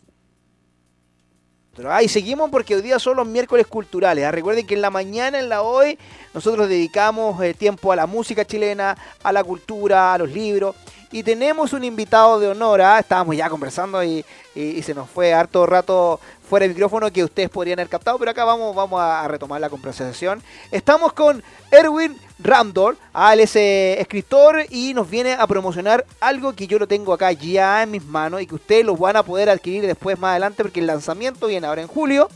Pero, 1.81 1.95
ah, 1.95 2.03
y 2.03 2.09
seguimos 2.09 2.51
porque 2.51 2.75
hoy 2.75 2.83
día 2.83 2.99
son 2.99 3.17
los 3.17 3.27
miércoles 3.27 3.67
culturales. 3.67 4.27
ah. 4.27 4.31
Recuerden 4.31 4.67
que 4.67 4.75
en 4.75 4.83
la 4.83 4.91
mañana, 4.91 5.39
en 5.39 5.49
la 5.49 5.63
hoy, 5.63 5.99
nosotros 6.35 6.69
dedicamos 6.69 7.43
eh, 7.43 7.55
tiempo 7.55 7.91
a 7.91 7.97
la 7.97 8.07
música 8.07 8.45
chilena, 8.45 8.99
a 9.23 9.33
la 9.33 9.43
cultura, 9.43 10.13
a 10.13 10.19
los 10.19 10.31
libros. 10.31 10.77
Y 11.13 11.25
tenemos 11.25 11.73
un 11.73 11.83
invitado 11.83 12.39
de 12.39 12.49
honor. 12.49 12.81
ah. 12.81 12.99
Estábamos 13.01 13.37
ya 13.37 13.51
conversando 13.51 14.03
y, 14.05 14.25
se 14.55 14.95
nos 14.95 15.09
fue 15.09 15.33
harto 15.33 15.65
rato 15.67 16.21
fuera 16.49 16.65
de 16.65 16.75
micrófono 16.75 17.11
que 17.13 17.25
ustedes 17.25 17.49
podrían 17.49 17.79
haber 17.79 17.89
captado. 17.89 18.19
Pero 18.19 18.31
acá 18.31 18.45
vamos, 18.45 18.75
vamos 18.75 19.01
a, 19.01 19.25
a 19.25 19.29
retomar 19.29 19.61
la 19.61 19.69
conversación. 19.69 20.43
Estamos 20.71 21.13
con 21.13 21.43
Erwin 21.71 22.17
Ramdor. 22.39 22.97
ah, 23.13 23.35
él 23.35 23.41
es 23.41 23.57
eh, 23.57 24.01
escritor 24.01 24.65
y 24.71 24.95
nos 24.95 25.11
viene 25.11 25.33
a 25.33 25.47
promocionar 25.47 26.05
algo 26.21 26.53
que 26.55 26.67
yo 26.67 26.79
lo 26.79 26.87
tengo 26.87 27.13
acá 27.13 27.33
ya 27.33 27.83
en 27.83 27.91
mis 27.91 28.05
manos 28.05 28.41
y 28.41 28.47
que 28.47 28.55
ustedes 28.55 28.85
lo 28.85 28.97
van 28.97 29.17
a 29.17 29.23
poder 29.23 29.51
adquirir 29.51 29.87
después 29.87 30.19
más 30.19 30.31
adelante 30.31 30.63
porque 30.63 30.81
el 30.81 30.87
lanzamiento 30.87 31.49
viene 31.49 31.67
ahora 31.67 31.83
en 31.83 31.89
julio 31.89 32.29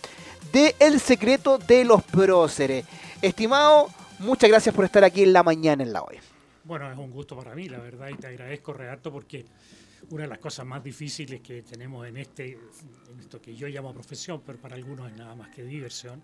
de 0.53 0.75
El 0.79 1.01
secreto 1.01 1.59
de 1.59 1.85
los 1.85 2.03
próceres. 2.03 2.85
Estimado, 3.23 3.89
muchas 4.19 4.51
gracias 4.51 4.75
por 4.75 4.85
estar 4.85 5.05
aquí 5.05 5.23
en 5.23 5.33
la 5.33 5.43
mañana 5.43 5.83
en 5.83 5.93
la 5.93 6.03
hoy. 6.03 6.34
Bueno, 6.65 6.91
es 6.91 6.97
un 6.97 7.11
gusto 7.11 7.37
para 7.37 7.55
mí, 7.55 7.69
la 7.69 7.79
verdad, 7.79 8.09
y 8.09 8.15
te 8.15 8.27
agradezco, 8.27 8.73
Renato, 8.73 9.13
porque 9.13 9.45
una 10.09 10.23
de 10.23 10.29
las 10.29 10.39
cosas 10.39 10.65
más 10.65 10.83
difíciles 10.83 11.43
que 11.43 11.61
tenemos 11.61 12.07
en, 12.07 12.17
este, 12.17 12.53
en 12.53 13.21
esto 13.21 13.39
que 13.41 13.55
yo 13.55 13.69
llamo 13.69 13.93
profesión, 13.93 14.43
pero 14.47 14.59
para 14.59 14.75
algunos 14.75 15.11
es 15.11 15.19
nada 15.19 15.35
más 15.35 15.51
que 15.51 15.63
diversión, 15.63 16.23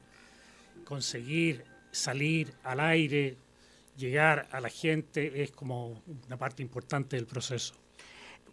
conseguir 0.84 1.62
salir 1.90 2.54
al 2.62 2.80
aire, 2.80 3.36
llegar 3.98 4.48
a 4.50 4.60
la 4.60 4.70
gente, 4.70 5.42
es 5.42 5.50
como 5.50 6.02
una 6.26 6.38
parte 6.38 6.62
importante 6.62 7.16
del 7.16 7.26
proceso. 7.26 7.74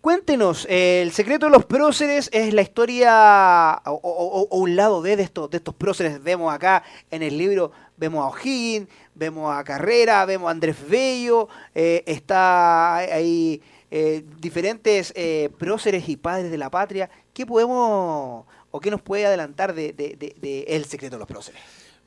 Cuéntenos, 0.02 0.68
el 0.70 1.12
secreto 1.12 1.48
de 1.48 1.54
los 1.54 1.66
próceres 1.66 2.30
es 2.34 2.54
la 2.54 2.62
historia 2.62 3.82
o, 3.86 4.48
un 4.52 4.76
lado 4.76 5.02
de 5.02 5.16
de 5.16 5.24
estos 5.24 5.76
próceres. 5.76 6.22
Vemos 6.22 6.54
acá 6.54 6.84
en 7.10 7.24
el 7.24 7.38
libro, 7.38 7.72
vemos 7.98 8.24
a 8.24 8.28
O'Higgins, 8.30 8.88
vemos 9.16 9.54
a 9.56 9.64
Carrera, 9.64 10.26
vemos 10.26 10.48
a 10.48 10.52
Andrés 10.52 10.76
Bello, 10.88 11.50
eh, 11.76 12.04
está 12.06 12.98
ahí 12.98 13.62
eh, 13.92 14.24
diferentes 14.40 15.12
eh, 15.16 15.50
próceres 15.58 16.08
y 16.10 16.18
padres 16.18 16.52
de 16.52 16.58
la 16.58 16.70
patria. 16.70 17.10
¿Qué 17.34 17.46
podemos 17.46 18.46
o 18.72 18.80
qué 18.80 18.92
nos 18.92 19.02
puede 19.02 19.26
adelantar 19.26 19.74
de, 19.74 19.94
de- 19.94 20.16
de- 20.16 20.36
de 20.40 20.62
El 20.68 20.86
secreto 20.86 21.16
de 21.16 21.20
los 21.20 21.28
próceres? 21.28 21.60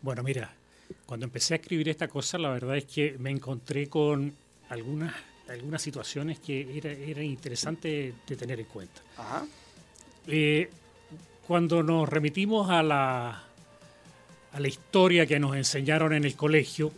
Bueno, 0.02 0.22
mira, 0.22 0.52
cuando 1.06 1.24
empecé 1.26 1.54
a 1.54 1.56
escribir 1.56 1.88
esta 1.88 2.08
cosa, 2.08 2.38
la 2.38 2.50
verdad 2.50 2.76
es 2.76 2.84
que 2.84 3.16
me 3.18 3.30
encontré 3.30 3.88
con 3.88 4.32
algunas, 4.68 5.14
algunas 5.48 5.82
situaciones 5.82 6.38
que 6.38 6.76
era, 6.78 6.90
era 6.92 7.22
interesante 7.22 8.14
de 8.26 8.36
tener 8.36 8.60
en 8.60 8.66
cuenta. 8.66 9.00
Ajá. 9.16 9.46
Eh, 10.26 10.70
cuando 11.46 11.82
nos 11.82 12.08
remitimos 12.08 12.70
a 12.70 12.82
la, 12.82 13.44
a 14.52 14.60
la 14.60 14.68
historia 14.68 15.26
que 15.26 15.38
nos 15.38 15.56
enseñaron 15.56 16.12
en 16.12 16.24
el 16.24 16.34
colegio, 16.34 16.92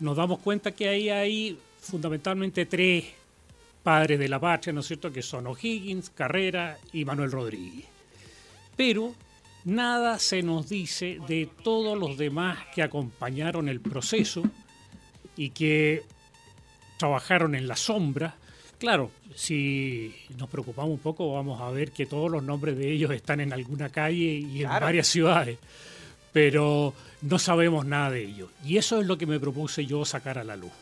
nos 0.00 0.16
damos 0.16 0.38
cuenta 0.40 0.72
que 0.72 0.88
ahí 0.88 1.08
hay 1.10 1.58
fundamentalmente 1.80 2.66
tres 2.66 3.04
padres 3.82 4.18
de 4.18 4.28
la 4.28 4.38
patria, 4.38 4.72
¿no 4.72 4.80
es 4.80 4.86
cierto?, 4.86 5.12
que 5.12 5.22
son 5.22 5.46
O'Higgins, 5.46 6.10
Carrera 6.10 6.78
y 6.92 7.04
Manuel 7.04 7.32
Rodríguez. 7.32 7.86
Pero 8.76 9.14
nada 9.64 10.18
se 10.18 10.42
nos 10.42 10.68
dice 10.68 11.18
de 11.28 11.48
todos 11.62 11.98
los 11.98 12.16
demás 12.16 12.58
que 12.74 12.82
acompañaron 12.82 13.68
el 13.68 13.80
proceso 13.80 14.42
y 15.36 15.50
que 15.50 16.02
trabajaron 16.98 17.54
en 17.54 17.66
la 17.68 17.76
sombra. 17.76 18.36
Claro, 18.78 19.10
si 19.34 20.14
nos 20.38 20.48
preocupamos 20.48 20.90
un 20.92 20.98
poco, 20.98 21.32
vamos 21.34 21.60
a 21.60 21.70
ver 21.70 21.92
que 21.92 22.06
todos 22.06 22.30
los 22.30 22.42
nombres 22.42 22.76
de 22.78 22.90
ellos 22.90 23.10
están 23.10 23.40
en 23.40 23.52
alguna 23.52 23.90
calle 23.90 24.24
y 24.38 24.62
en 24.62 24.68
Claro. 24.68 24.86
varias 24.86 25.06
ciudades, 25.08 25.58
pero 26.32 26.94
no 27.22 27.38
sabemos 27.38 27.86
nada 27.86 28.10
de 28.10 28.24
ellos. 28.24 28.50
Y 28.64 28.78
eso 28.78 29.00
es 29.00 29.06
lo 29.06 29.18
que 29.18 29.26
me 29.26 29.40
propuse 29.40 29.86
yo 29.86 30.04
sacar 30.04 30.38
a 30.38 30.44
la 30.44 30.56
luz. 30.56 30.72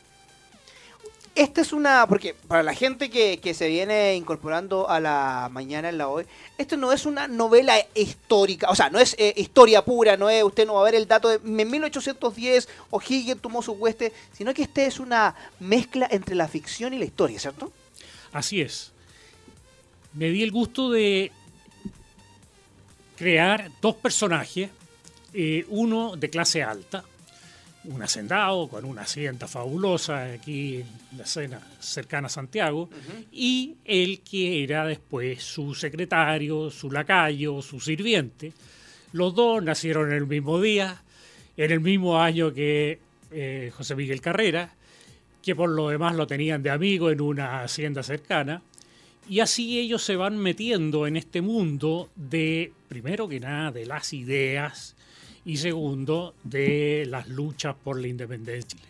Esta 1.38 1.60
es 1.60 1.72
una, 1.72 2.04
porque 2.08 2.34
para 2.34 2.64
la 2.64 2.74
gente 2.74 3.10
que, 3.10 3.38
que 3.38 3.54
se 3.54 3.68
viene 3.68 4.16
incorporando 4.16 4.90
a 4.90 4.98
la 4.98 5.48
mañana 5.52 5.88
en 5.88 5.96
la 5.96 6.08
hoy, 6.08 6.26
esto 6.58 6.76
no 6.76 6.92
es 6.92 7.06
una 7.06 7.28
novela 7.28 7.76
histórica, 7.94 8.68
o 8.68 8.74
sea, 8.74 8.90
no 8.90 8.98
es 8.98 9.14
eh, 9.20 9.34
historia 9.36 9.84
pura, 9.84 10.16
no 10.16 10.28
es, 10.28 10.42
usted 10.42 10.66
no 10.66 10.74
va 10.74 10.80
a 10.80 10.84
ver 10.84 10.96
el 10.96 11.06
dato 11.06 11.28
de 11.28 11.36
en 11.36 11.70
1810 11.70 12.68
O'Higgins 12.90 13.40
tomó 13.40 13.62
su 13.62 13.70
hueste, 13.70 14.12
sino 14.32 14.52
que 14.52 14.62
este 14.62 14.86
es 14.86 14.98
una 14.98 15.36
mezcla 15.60 16.08
entre 16.10 16.34
la 16.34 16.48
ficción 16.48 16.92
y 16.92 16.98
la 16.98 17.04
historia, 17.04 17.38
¿cierto? 17.38 17.72
Así 18.32 18.60
es. 18.60 18.90
Me 20.14 20.30
di 20.30 20.42
el 20.42 20.50
gusto 20.50 20.90
de 20.90 21.30
crear 23.16 23.70
dos 23.80 23.94
personajes, 23.94 24.70
eh, 25.40 25.64
uno 25.68 26.16
de 26.16 26.30
clase 26.30 26.64
alta, 26.64 27.04
un 27.84 28.02
hacendado 28.02 28.66
con 28.66 28.84
una 28.84 29.02
hacienda 29.02 29.46
fabulosa 29.46 30.32
aquí 30.32 30.78
en 30.78 30.88
la 31.16 31.22
escena 31.22 31.60
cercana 31.78 32.26
a 32.26 32.28
Santiago, 32.28 32.90
y 33.30 33.76
el 33.84 34.18
que 34.22 34.64
era 34.64 34.84
después 34.84 35.40
su 35.40 35.76
secretario, 35.76 36.72
su 36.72 36.90
lacayo, 36.90 37.62
su 37.62 37.78
sirviente. 37.78 38.52
Los 39.12 39.32
dos 39.32 39.62
nacieron 39.62 40.10
en 40.10 40.16
el 40.16 40.26
mismo 40.26 40.60
día, 40.60 41.04
en 41.56 41.70
el 41.70 41.78
mismo 41.78 42.20
año 42.20 42.52
que 42.52 42.98
eh, 43.30 43.70
José 43.76 43.94
Miguel 43.94 44.20
Carrera, 44.20 44.74
que 45.40 45.54
por 45.54 45.70
lo 45.70 45.88
demás 45.90 46.16
lo 46.16 46.26
tenían 46.26 46.64
de 46.64 46.70
amigo 46.70 47.12
en 47.12 47.20
una 47.20 47.62
hacienda 47.62 48.02
cercana. 48.02 48.60
Y 49.28 49.38
así 49.38 49.78
ellos 49.78 50.02
se 50.02 50.16
van 50.16 50.36
metiendo 50.36 51.06
en 51.06 51.16
este 51.16 51.42
mundo 51.42 52.10
de, 52.16 52.72
primero 52.88 53.28
que 53.28 53.38
nada, 53.38 53.70
de 53.70 53.86
las 53.86 54.12
ideas 54.12 54.96
y 55.48 55.56
segundo, 55.56 56.34
de 56.44 57.06
las 57.08 57.26
luchas 57.28 57.74
por 57.82 57.98
la 57.98 58.06
independencia 58.06 58.58
de 58.58 58.64
Chile. 58.64 58.82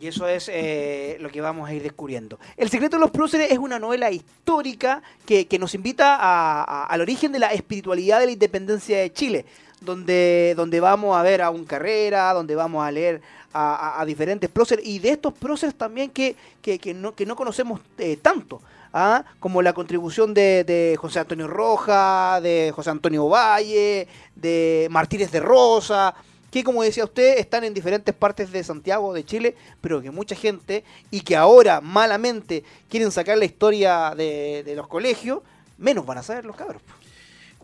Y 0.00 0.06
eso 0.06 0.26
es 0.26 0.48
eh, 0.50 1.18
lo 1.20 1.28
que 1.28 1.42
vamos 1.42 1.68
a 1.68 1.74
ir 1.74 1.82
descubriendo. 1.82 2.38
El 2.56 2.70
secreto 2.70 2.96
de 2.96 3.00
los 3.00 3.10
próceres 3.10 3.50
es 3.52 3.58
una 3.58 3.78
novela 3.78 4.10
histórica 4.10 5.02
que, 5.26 5.46
que 5.46 5.58
nos 5.58 5.74
invita 5.74 6.16
a- 6.18 6.86
al 6.86 7.02
origen 7.02 7.32
de 7.32 7.38
la 7.38 7.48
espiritualidad 7.52 8.18
de 8.18 8.26
la 8.26 8.32
independencia 8.32 8.98
de 8.98 9.12
Chile. 9.12 9.44
donde, 9.82 10.52
donde 10.56 10.78
vamos 10.78 11.16
a 11.16 11.22
ver 11.22 11.40
a 11.40 11.48
un 11.48 11.64
carrera, 11.64 12.34
donde 12.34 12.54
vamos 12.54 12.84
a 12.84 12.90
leer 12.90 13.22
a 13.52 14.04
diferentes 14.06 14.48
próceres 14.50 14.86
y 14.86 14.98
de 15.00 15.08
estos 15.10 15.32
próceres 15.32 15.74
también 15.74 16.10
que, 16.10 16.36
que, 16.62 16.78
que 16.78 16.92
no, 16.94 17.14
que 17.14 17.24
no 17.26 17.34
conocemos 17.34 17.80
eh, 17.98 18.18
tanto. 18.20 18.60
¿Ah? 18.92 19.24
Como 19.38 19.62
la 19.62 19.72
contribución 19.72 20.34
de, 20.34 20.96
José 21.00 21.20
Antonio 21.20 21.46
Roja, 21.46 22.40
de 22.40 22.72
José 22.74 22.90
Antonio 22.90 23.28
Valle, 23.28 24.08
de 24.36 24.88
Martínez 24.90 25.30
de 25.30 25.40
Rosa, 25.40 26.14
que 26.50 26.64
como 26.64 26.82
decía 26.82 27.04
usted, 27.04 27.38
están 27.38 27.64
en 27.64 27.74
diferentes 27.74 28.14
partes 28.14 28.50
de 28.50 28.64
Santiago, 28.64 29.14
de 29.14 29.24
Chile, 29.24 29.54
pero 29.80 30.02
que 30.02 30.10
mucha 30.10 30.34
gente, 30.34 30.84
y 31.10 31.20
que 31.20 31.36
ahora 31.36 31.80
malamente 31.80 32.64
quieren 32.88 33.12
sacar 33.12 33.38
la 33.38 33.44
historia 33.44 34.14
de, 34.16 34.62
de 34.64 34.74
los 34.74 34.88
colegios, 34.88 35.40
menos 35.78 36.04
van 36.04 36.18
a 36.18 36.22
saber 36.22 36.44
los 36.44 36.56
cabros. 36.56 36.82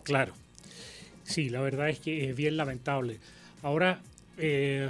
Claro. 0.03 0.33
Sí, 1.23 1.49
la 1.49 1.59
verdad 1.59 1.89
es 1.89 1.99
que 1.99 2.29
es 2.29 2.35
bien 2.35 2.55
lamentable. 2.55 3.19
Ahora, 3.61 3.99
eh, 4.37 4.89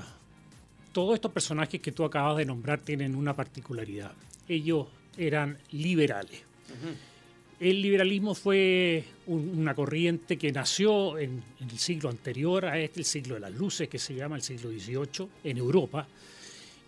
todos 0.91 1.15
estos 1.15 1.31
personajes 1.31 1.81
que 1.81 1.91
tú 1.91 2.03
acabas 2.03 2.37
de 2.37 2.45
nombrar 2.45 2.79
tienen 2.79 3.15
una 3.15 3.35
particularidad. 3.35 4.11
Ellos 4.47 4.87
eran 5.17 5.57
liberales. 5.71 6.41
El 7.59 7.81
liberalismo 7.81 8.35
fue 8.35 9.03
un- 9.25 9.57
una 9.59 9.73
corriente 9.73 10.37
que 10.37 10.51
nació 10.51 11.17
en, 11.17 11.41
en 11.59 11.69
el 11.69 11.79
siglo 11.79 12.09
anterior 12.09 12.65
a 12.65 12.77
este, 12.79 12.99
el 12.99 13.05
siglo 13.05 13.33
de 13.35 13.41
las 13.41 13.51
luces, 13.53 13.89
que 13.89 13.97
se 13.97 14.13
llama 14.13 14.35
el 14.35 14.43
siglo 14.43 14.69
XVIII, 14.69 15.27
en 15.43 15.57
Europa. 15.57 16.07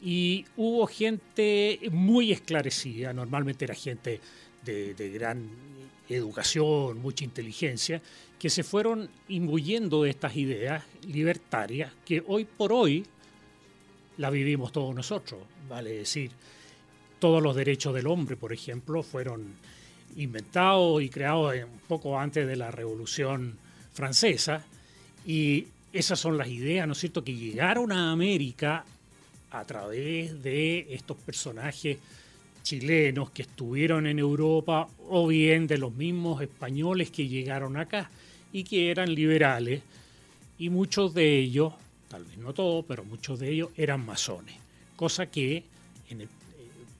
Y 0.01 0.45
hubo 0.57 0.85
gente 0.85 1.79
muy 1.91 2.31
esclarecida, 2.31 3.11
normalmente 3.13 3.65
era 3.65 3.73
gente 3.73 4.19
de, 4.63 4.93
de 4.93 5.09
gran 5.09 5.49
educación, 6.07 6.99
mucha 7.01 7.23
inteligencia, 7.25 8.01
que 8.37 8.49
se 8.49 8.63
fueron 8.63 9.09
imbuyendo 9.27 10.03
de 10.03 10.11
estas 10.11 10.35
ideas 10.37 10.83
libertarias 11.07 11.91
que 12.05 12.23
hoy 12.27 12.45
por 12.45 12.71
hoy 12.73 13.05
la 14.17 14.29
vivimos 14.29 14.71
todos 14.71 14.93
nosotros. 14.95 15.41
Vale 15.67 15.91
decir, 15.91 16.31
todos 17.19 17.41
los 17.43 17.55
derechos 17.55 17.93
del 17.93 18.07
hombre, 18.07 18.35
por 18.35 18.53
ejemplo, 18.53 19.03
fueron 19.03 19.53
inventados 20.15 21.01
y 21.01 21.09
creados 21.09 21.53
un 21.55 21.79
poco 21.87 22.17
antes 22.19 22.47
de 22.47 22.55
la 22.55 22.71
Revolución 22.71 23.57
Francesa. 23.93 24.65
Y 25.25 25.67
esas 25.93 26.19
son 26.19 26.37
las 26.37 26.47
ideas, 26.47 26.87
¿no 26.87 26.93
es 26.93 26.99
cierto?, 26.99 27.23
que 27.23 27.35
llegaron 27.35 27.91
a 27.91 28.11
América 28.11 28.85
a 29.51 29.65
través 29.65 30.41
de 30.41 30.87
estos 30.93 31.17
personajes 31.17 31.97
chilenos 32.63 33.31
que 33.31 33.43
estuvieron 33.43 34.05
en 34.05 34.19
Europa 34.19 34.87
o 35.09 35.27
bien 35.27 35.65
de 35.65 35.77
los 35.77 35.93
mismos 35.93 36.41
españoles 36.41 37.09
que 37.09 37.27
llegaron 37.27 37.77
acá 37.77 38.11
y 38.53 38.63
que 38.63 38.91
eran 38.91 39.13
liberales 39.13 39.81
y 40.57 40.69
muchos 40.69 41.13
de 41.13 41.39
ellos, 41.39 41.73
tal 42.09 42.25
vez 42.25 42.37
no 42.37 42.53
todos, 42.53 42.85
pero 42.87 43.03
muchos 43.03 43.39
de 43.39 43.49
ellos 43.49 43.69
eran 43.75 44.05
masones, 44.05 44.55
cosa 44.95 45.27
que 45.27 45.63
en 46.09 46.21
el 46.21 46.29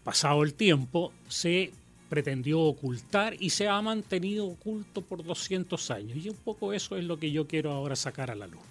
pasado 0.09 0.41
el 0.43 0.55
tiempo 0.55 1.11
se 1.27 1.71
pretendió 2.09 2.61
ocultar 2.61 3.35
y 3.39 3.51
se 3.51 3.67
ha 3.67 3.79
mantenido 3.83 4.47
oculto 4.47 5.01
por 5.03 5.23
200 5.23 5.91
años 5.91 6.17
y 6.17 6.29
un 6.29 6.35
poco 6.35 6.73
eso 6.73 6.97
es 6.97 7.03
lo 7.03 7.19
que 7.19 7.29
yo 7.31 7.45
quiero 7.45 7.71
ahora 7.71 7.95
sacar 7.95 8.31
a 8.31 8.35
la 8.35 8.47
luz. 8.47 8.61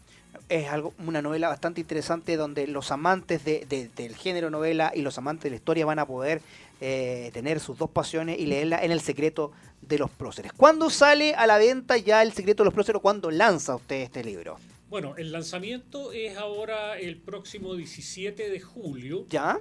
es 0.48 0.66
algo, 0.68 0.94
una 1.06 1.20
novela 1.22 1.48
bastante 1.48 1.80
interesante 1.80 2.36
donde 2.36 2.66
los 2.66 2.90
amantes 2.90 3.44
de- 3.44 3.66
de- 3.68 3.88
del 3.94 4.16
género 4.16 4.50
novela 4.50 4.90
y 4.94 5.02
los 5.02 5.16
amantes 5.18 5.44
de 5.44 5.50
la 5.50 5.56
historia 5.56 5.86
van 5.86 5.98
a 6.00 6.06
poder 6.06 6.40
eh, 6.80 7.30
tener 7.32 7.60
sus 7.60 7.76
dos 7.78 7.90
pasiones 7.90 8.38
y 8.38 8.46
leerla 8.46 8.82
en 8.82 8.90
el 8.90 9.00
secreto 9.00 9.52
de 9.82 9.98
los 9.98 10.10
próceres. 10.10 10.52
¿Cuándo 10.54 10.90
sale 10.90 11.34
a 11.34 11.46
la 11.46 11.58
venta 11.58 11.96
ya 11.98 12.22
el 12.22 12.32
secreto 12.32 12.62
de 12.62 12.66
los 12.66 12.74
próceres? 12.74 13.00
¿Cuándo 13.02 13.30
lanza 13.30 13.76
usted 13.76 13.96
este 14.02 14.24
libro? 14.24 14.58
Bueno, 14.90 15.14
el 15.18 15.30
lanzamiento 15.32 16.12
es 16.12 16.36
ahora 16.38 16.98
el 16.98 17.16
próximo 17.18 17.74
17 17.76 18.48
de 18.50 18.60
julio 18.60 19.26
¿Ya? 19.28 19.58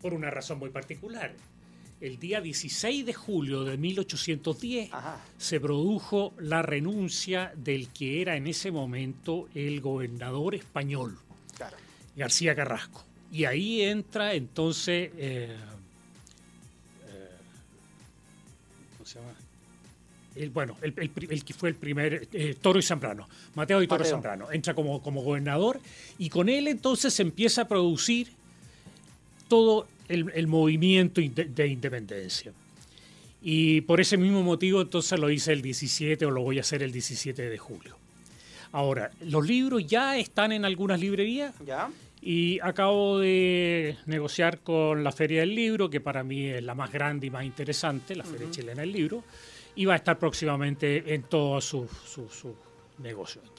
Por 0.00 0.14
una 0.14 0.30
razón 0.30 0.58
muy 0.58 0.70
particular. 0.70 1.34
El 2.00 2.18
día 2.20 2.40
16 2.40 3.04
de 3.06 3.12
julio 3.12 3.64
de 3.64 3.76
1810 3.76 4.92
Ajá. 4.92 5.20
se 5.36 5.58
produjo 5.58 6.32
la 6.38 6.62
renuncia 6.62 7.52
del 7.56 7.88
que 7.88 8.22
era 8.22 8.36
en 8.36 8.46
ese 8.46 8.70
momento 8.70 9.48
el 9.54 9.80
gobernador 9.80 10.54
español, 10.54 11.18
Claro. 11.56 11.76
García 12.16 12.54
Carrasco. 12.54 13.04
Y 13.32 13.44
ahí 13.46 13.82
entra 13.82 14.34
entonces, 14.34 15.10
eh, 15.16 15.56
eh, 17.08 17.28
¿cómo 18.96 19.06
se 19.06 19.18
llama? 19.18 19.32
El, 20.36 20.50
bueno, 20.50 20.76
el, 20.82 20.94
el 20.96 21.10
pri- 21.10 21.26
el 21.30 21.44
que 21.44 21.52
fue 21.52 21.68
el 21.70 21.74
primer, 21.74 22.28
eh, 22.32 22.56
Toro 22.60 22.78
y 22.78 22.82
Zambrano, 22.82 23.28
Mateo 23.56 23.82
y 23.82 23.88
Toro 23.88 23.98
Mateo. 24.00 24.12
Zambrano, 24.16 24.52
entra 24.52 24.72
como, 24.72 25.02
como 25.02 25.22
gobernador 25.22 25.80
y 26.16 26.28
con 26.28 26.48
él 26.48 26.68
entonces 26.68 27.12
se 27.12 27.22
empieza 27.22 27.62
a 27.62 27.68
producir 27.68 28.28
todo 29.48 29.86
el, 30.08 30.30
el 30.34 30.46
movimiento 30.46 31.20
de 31.20 31.66
independencia. 31.66 32.52
Y 33.42 33.82
por 33.82 34.00
ese 34.00 34.16
mismo 34.16 34.42
motivo 34.42 34.80
entonces 34.82 35.18
lo 35.18 35.30
hice 35.30 35.52
el 35.52 35.62
17 35.62 36.26
o 36.26 36.30
lo 36.30 36.42
voy 36.42 36.58
a 36.58 36.62
hacer 36.62 36.82
el 36.82 36.92
17 36.92 37.48
de 37.48 37.58
julio. 37.58 37.96
Ahora, 38.72 39.10
los 39.20 39.46
libros 39.46 39.86
ya 39.86 40.18
están 40.18 40.52
en 40.52 40.64
algunas 40.64 41.00
librerías 41.00 41.54
¿Ya? 41.64 41.88
y 42.20 42.58
acabo 42.60 43.18
de 43.18 43.96
negociar 44.06 44.58
con 44.58 45.02
la 45.04 45.12
Feria 45.12 45.40
del 45.40 45.54
Libro, 45.54 45.88
que 45.88 46.00
para 46.00 46.22
mí 46.24 46.46
es 46.46 46.62
la 46.62 46.74
más 46.74 46.92
grande 46.92 47.28
y 47.28 47.30
más 47.30 47.44
interesante, 47.44 48.14
la 48.16 48.24
Feria 48.24 48.50
Chilena 48.50 48.80
del 48.82 48.92
Libro, 48.92 49.24
y 49.76 49.84
va 49.86 49.94
a 49.94 49.96
estar 49.96 50.18
próximamente 50.18 51.14
en 51.14 51.22
todos 51.22 51.64
sus 51.64 51.88
sus- 51.90 52.32
sus 52.34 52.52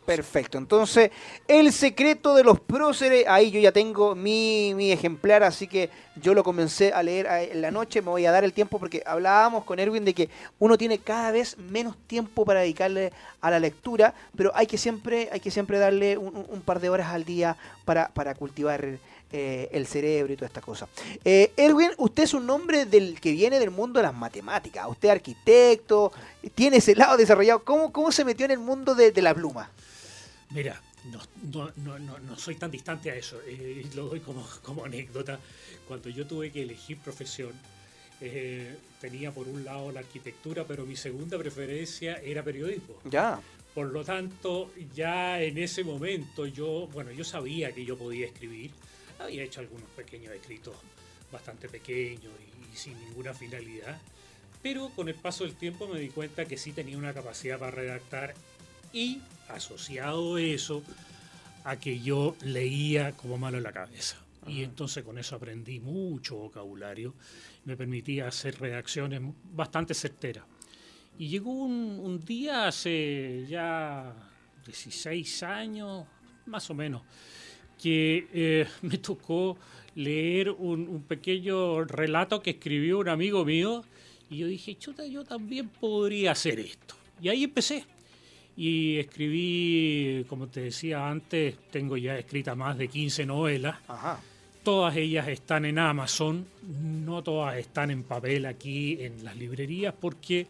Perfecto. 0.05 0.57
Entonces, 0.57 1.11
el 1.47 1.71
secreto 1.71 2.35
de 2.35 2.43
los 2.43 2.59
próceres, 2.59 3.25
ahí 3.27 3.51
yo 3.51 3.59
ya 3.59 3.71
tengo 3.71 4.15
mi, 4.15 4.73
mi 4.75 4.91
ejemplar, 4.91 5.43
así 5.43 5.67
que 5.67 5.89
yo 6.15 6.33
lo 6.33 6.43
comencé 6.43 6.91
a 6.91 7.01
leer 7.03 7.25
en 7.51 7.61
la 7.61 7.71
noche, 7.71 8.01
me 8.01 8.09
voy 8.09 8.25
a 8.25 8.31
dar 8.31 8.43
el 8.43 8.51
tiempo 8.53 8.79
porque 8.79 9.01
hablábamos 9.05 9.63
con 9.63 9.79
Erwin 9.79 10.03
de 10.03 10.13
que 10.13 10.29
uno 10.57 10.77
tiene 10.77 10.97
cada 10.97 11.31
vez 11.31 11.57
menos 11.57 11.95
tiempo 12.07 12.43
para 12.43 12.61
dedicarle 12.61 13.13
a 13.39 13.49
la 13.51 13.59
lectura, 13.59 14.13
pero 14.35 14.51
hay 14.55 14.67
que 14.67 14.77
siempre, 14.77 15.29
hay 15.31 15.39
que 15.39 15.51
siempre 15.51 15.77
darle 15.79 16.17
un- 16.17 16.45
un 16.49 16.61
par 16.61 16.79
de 16.79 16.89
horas 16.89 17.07
al 17.07 17.23
día 17.23 17.55
para, 17.85 18.09
para 18.09 18.35
cultivar 18.35 18.97
eh, 19.31 19.69
el 19.71 19.85
cerebro 19.85 20.33
y 20.33 20.35
toda 20.35 20.47
esta 20.47 20.61
cosa. 20.61 20.87
Eh, 21.23 21.51
Erwin, 21.57 21.91
usted 21.97 22.23
es 22.23 22.33
un 22.33 22.49
hombre 22.49 22.85
del 22.85 23.19
que 23.19 23.31
viene 23.31 23.59
del 23.59 23.71
mundo 23.71 23.99
de 23.99 24.03
las 24.03 24.13
matemáticas, 24.13 24.87
usted 24.87 25.09
es 25.09 25.15
arquitecto, 25.15 26.11
tiene 26.55 26.77
ese 26.77 26.95
lado 26.95 27.17
desarrollado. 27.17 27.63
¿Cómo, 27.63 27.91
cómo 27.91 28.11
se 28.11 28.25
metió 28.25 28.45
en 28.45 28.51
el 28.51 28.59
mundo 28.59 28.95
de, 28.95 29.11
de 29.11 29.21
la 29.21 29.33
pluma? 29.33 29.69
Mira, 30.51 30.81
no, 31.11 31.19
no, 31.51 31.71
no, 31.77 31.99
no, 31.99 32.19
no 32.19 32.37
soy 32.37 32.55
tan 32.55 32.71
distante 32.71 33.11
a 33.11 33.15
eso, 33.15 33.39
eh, 33.45 33.85
lo 33.95 34.07
doy 34.07 34.19
como, 34.19 34.45
como 34.63 34.85
anécdota. 34.85 35.39
Cuando 35.87 36.09
yo 36.09 36.25
tuve 36.27 36.51
que 36.51 36.61
elegir 36.63 36.97
profesión, 36.97 37.51
eh, 38.21 38.75
tenía 38.99 39.31
por 39.31 39.47
un 39.47 39.63
lado 39.63 39.91
la 39.91 40.01
arquitectura, 40.01 40.65
pero 40.67 40.85
mi 40.85 40.95
segunda 40.95 41.37
preferencia 41.37 42.19
era 42.21 42.43
periodismo. 42.43 42.95
Ya. 43.09 43.39
Por 43.73 43.87
lo 43.91 44.03
tanto, 44.03 44.71
ya 44.93 45.41
en 45.41 45.57
ese 45.57 45.83
momento 45.83 46.45
yo, 46.45 46.87
bueno, 46.91 47.11
yo 47.11 47.23
sabía 47.23 47.71
que 47.71 47.85
yo 47.85 47.97
podía 47.97 48.25
escribir, 48.25 48.71
había 49.19 49.43
hecho 49.43 49.59
algunos 49.59 49.89
pequeños 49.91 50.33
escritos 50.33 50.75
bastante 51.31 51.69
pequeños 51.69 52.33
y, 52.39 52.73
y 52.73 52.75
sin 52.75 52.99
ninguna 52.99 53.33
finalidad, 53.33 53.99
pero 54.61 54.89
con 54.89 55.07
el 55.07 55.15
paso 55.15 55.43
del 55.43 55.55
tiempo 55.55 55.87
me 55.87 55.99
di 55.99 56.09
cuenta 56.09 56.45
que 56.45 56.57
sí 56.57 56.71
tenía 56.71 56.97
una 56.97 57.13
capacidad 57.13 57.59
para 57.59 57.71
redactar 57.71 58.33
y 58.91 59.21
asociado 59.47 60.37
eso 60.37 60.83
a 61.63 61.77
que 61.77 61.99
yo 61.99 62.35
leía 62.41 63.13
como 63.13 63.37
malo 63.37 63.57
en 63.57 63.63
la 63.63 63.71
cabeza. 63.71 64.17
Y 64.47 64.63
entonces 64.63 65.03
con 65.03 65.17
eso 65.17 65.35
aprendí 65.35 65.79
mucho 65.79 66.35
vocabulario, 66.35 67.13
me 67.65 67.77
permitía 67.77 68.27
hacer 68.27 68.59
redacciones 68.59 69.21
bastante 69.51 69.93
certeras. 69.93 70.45
Y 71.17 71.27
llegó 71.27 71.51
un, 71.51 71.99
un 72.01 72.23
día 72.23 72.67
hace 72.67 73.45
ya 73.47 74.15
16 74.65 75.43
años, 75.43 76.05
más 76.45 76.69
o 76.69 76.73
menos, 76.73 77.03
que 77.81 78.27
eh, 78.33 78.67
me 78.81 78.97
tocó 78.97 79.57
leer 79.95 80.51
un, 80.51 80.87
un 80.87 81.03
pequeño 81.03 81.83
relato 81.83 82.41
que 82.41 82.51
escribió 82.51 82.99
un 82.99 83.09
amigo 83.09 83.43
mío 83.45 83.83
y 84.29 84.37
yo 84.37 84.47
dije, 84.47 84.77
chuta, 84.77 85.05
yo 85.05 85.23
también 85.23 85.69
podría 85.69 86.31
hacer 86.31 86.59
esto. 86.59 86.95
Y 87.19 87.29
ahí 87.29 87.43
empecé. 87.43 87.83
Y 88.55 88.97
escribí, 88.97 90.25
como 90.27 90.47
te 90.47 90.61
decía 90.61 91.09
antes, 91.09 91.55
tengo 91.71 91.97
ya 91.97 92.17
escritas 92.17 92.55
más 92.55 92.77
de 92.77 92.87
15 92.87 93.25
novelas. 93.25 93.77
Ajá. 93.87 94.19
Todas 94.63 94.95
ellas 94.97 95.27
están 95.29 95.65
en 95.65 95.79
Amazon, 95.79 96.45
no 97.05 97.23
todas 97.23 97.57
están 97.57 97.89
en 97.89 98.03
papel 98.03 98.45
aquí 98.45 98.97
en 99.01 99.23
las 99.23 99.35
librerías 99.35 99.95
porque 99.99 100.45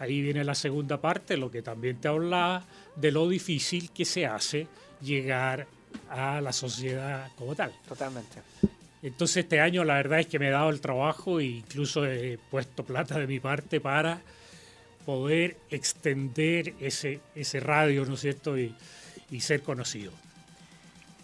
ahí 0.00 0.20
viene 0.20 0.44
la 0.44 0.54
segunda 0.54 1.00
parte, 1.00 1.36
lo 1.36 1.50
que 1.50 1.62
también 1.62 1.98
te 1.98 2.08
hablaba, 2.08 2.66
de 2.96 3.12
lo 3.12 3.28
difícil 3.28 3.90
que 3.92 4.04
se 4.04 4.26
hace 4.26 4.66
llegar 5.00 5.66
a 6.10 6.40
la 6.40 6.52
sociedad 6.52 7.30
como 7.36 7.54
tal. 7.54 7.72
Totalmente. 7.88 8.42
Entonces 9.02 9.38
este 9.38 9.60
año 9.60 9.84
la 9.84 9.94
verdad 9.94 10.20
es 10.20 10.26
que 10.26 10.38
me 10.38 10.48
he 10.48 10.50
dado 10.50 10.70
el 10.70 10.80
trabajo 10.80 11.40
e 11.40 11.44
incluso 11.44 12.06
he 12.06 12.38
puesto 12.50 12.84
plata 12.84 13.18
de 13.18 13.26
mi 13.26 13.40
parte 13.40 13.80
para 13.80 14.20
poder 15.04 15.56
extender 15.70 16.74
ese, 16.80 17.20
ese 17.34 17.60
radio, 17.60 18.06
¿no 18.06 18.14
es 18.14 18.20
cierto? 18.20 18.56
Y, 18.56 18.74
y 19.30 19.40
ser 19.40 19.62
conocido. 19.62 20.12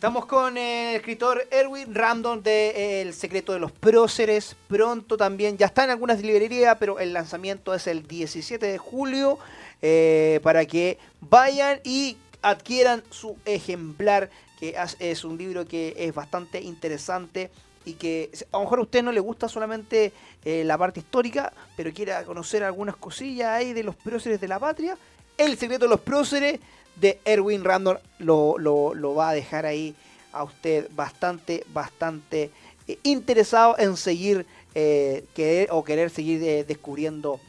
Estamos 0.01 0.25
con 0.25 0.57
el 0.57 0.97
escritor 0.97 1.47
Erwin 1.51 1.95
Random 1.95 2.43
de 2.43 2.71
eh, 2.71 3.03
El 3.03 3.13
secreto 3.13 3.53
de 3.53 3.59
los 3.59 3.71
próceres. 3.71 4.57
Pronto 4.67 5.19
también, 5.19 5.59
ya 5.59 5.67
está 5.67 5.85
en 5.85 5.91
algunas 5.91 6.23
librerías, 6.23 6.79
pero 6.81 6.99
el 6.99 7.13
lanzamiento 7.13 7.75
es 7.75 7.87
el 7.87 8.09
17 8.09 8.65
de 8.65 8.79
julio 8.79 9.39
eh, 9.83 10.41
para 10.43 10.65
que 10.65 10.99
vayan 11.21 11.81
y 11.85 12.17
adquieran 12.41 13.03
su 13.11 13.37
ejemplar, 13.45 14.31
que 14.61 14.77
es- 15.01 15.25
un 15.25 15.37
libro 15.39 15.67
que 15.67 15.95
es 15.97 16.15
bastante 16.15 16.61
interesante 16.61 17.51
y 17.87 17.95
que 17.95 18.31
a 18.53 18.59
lo 18.59 18.65
mejor 18.65 18.79
a 18.81 18.83
usted 18.83 19.03
no 19.03 19.11
le 19.11 19.21
gusta 19.21 19.49
solamente 19.49 20.13
eh, 20.45 20.63
la 20.65 20.77
parte 20.77 21.01
histórica, 21.01 21.53
pero 21.77 21.93
quiera 21.93 22.23
conocer 22.25 22.63
algunas 22.63 22.95
cosillas 22.97 23.49
ahí 23.49 23.73
de 23.73 23.83
los 23.83 23.97
próceres 23.97 24.41
de 24.41 24.49
la 24.49 24.59
patria. 24.59 24.97
El 25.39 25.57
secreto 25.57 25.87
de 25.87 25.89
los 25.91 26.01
próceres 26.01 26.61
de 26.97 27.19
Erwin 27.25 27.65
Random 27.65 27.97
lo, 28.19 28.59
lo- 28.59 29.15
va 29.15 29.31
a 29.31 29.33
dejar 29.35 29.65
ahí 29.65 29.95
a 30.33 30.45
usted 30.45 30.89
bastante, 30.95 31.65
bastante 31.73 32.51
eh, 32.87 32.99
interesado 33.03 33.77
en 33.79 33.97
seguir 33.97 34.45
eh, 34.75 35.25
querer, 35.35 35.69
o 35.73 35.83
querer 35.83 36.11
seguir 36.11 36.41
descubriendo 36.67 37.41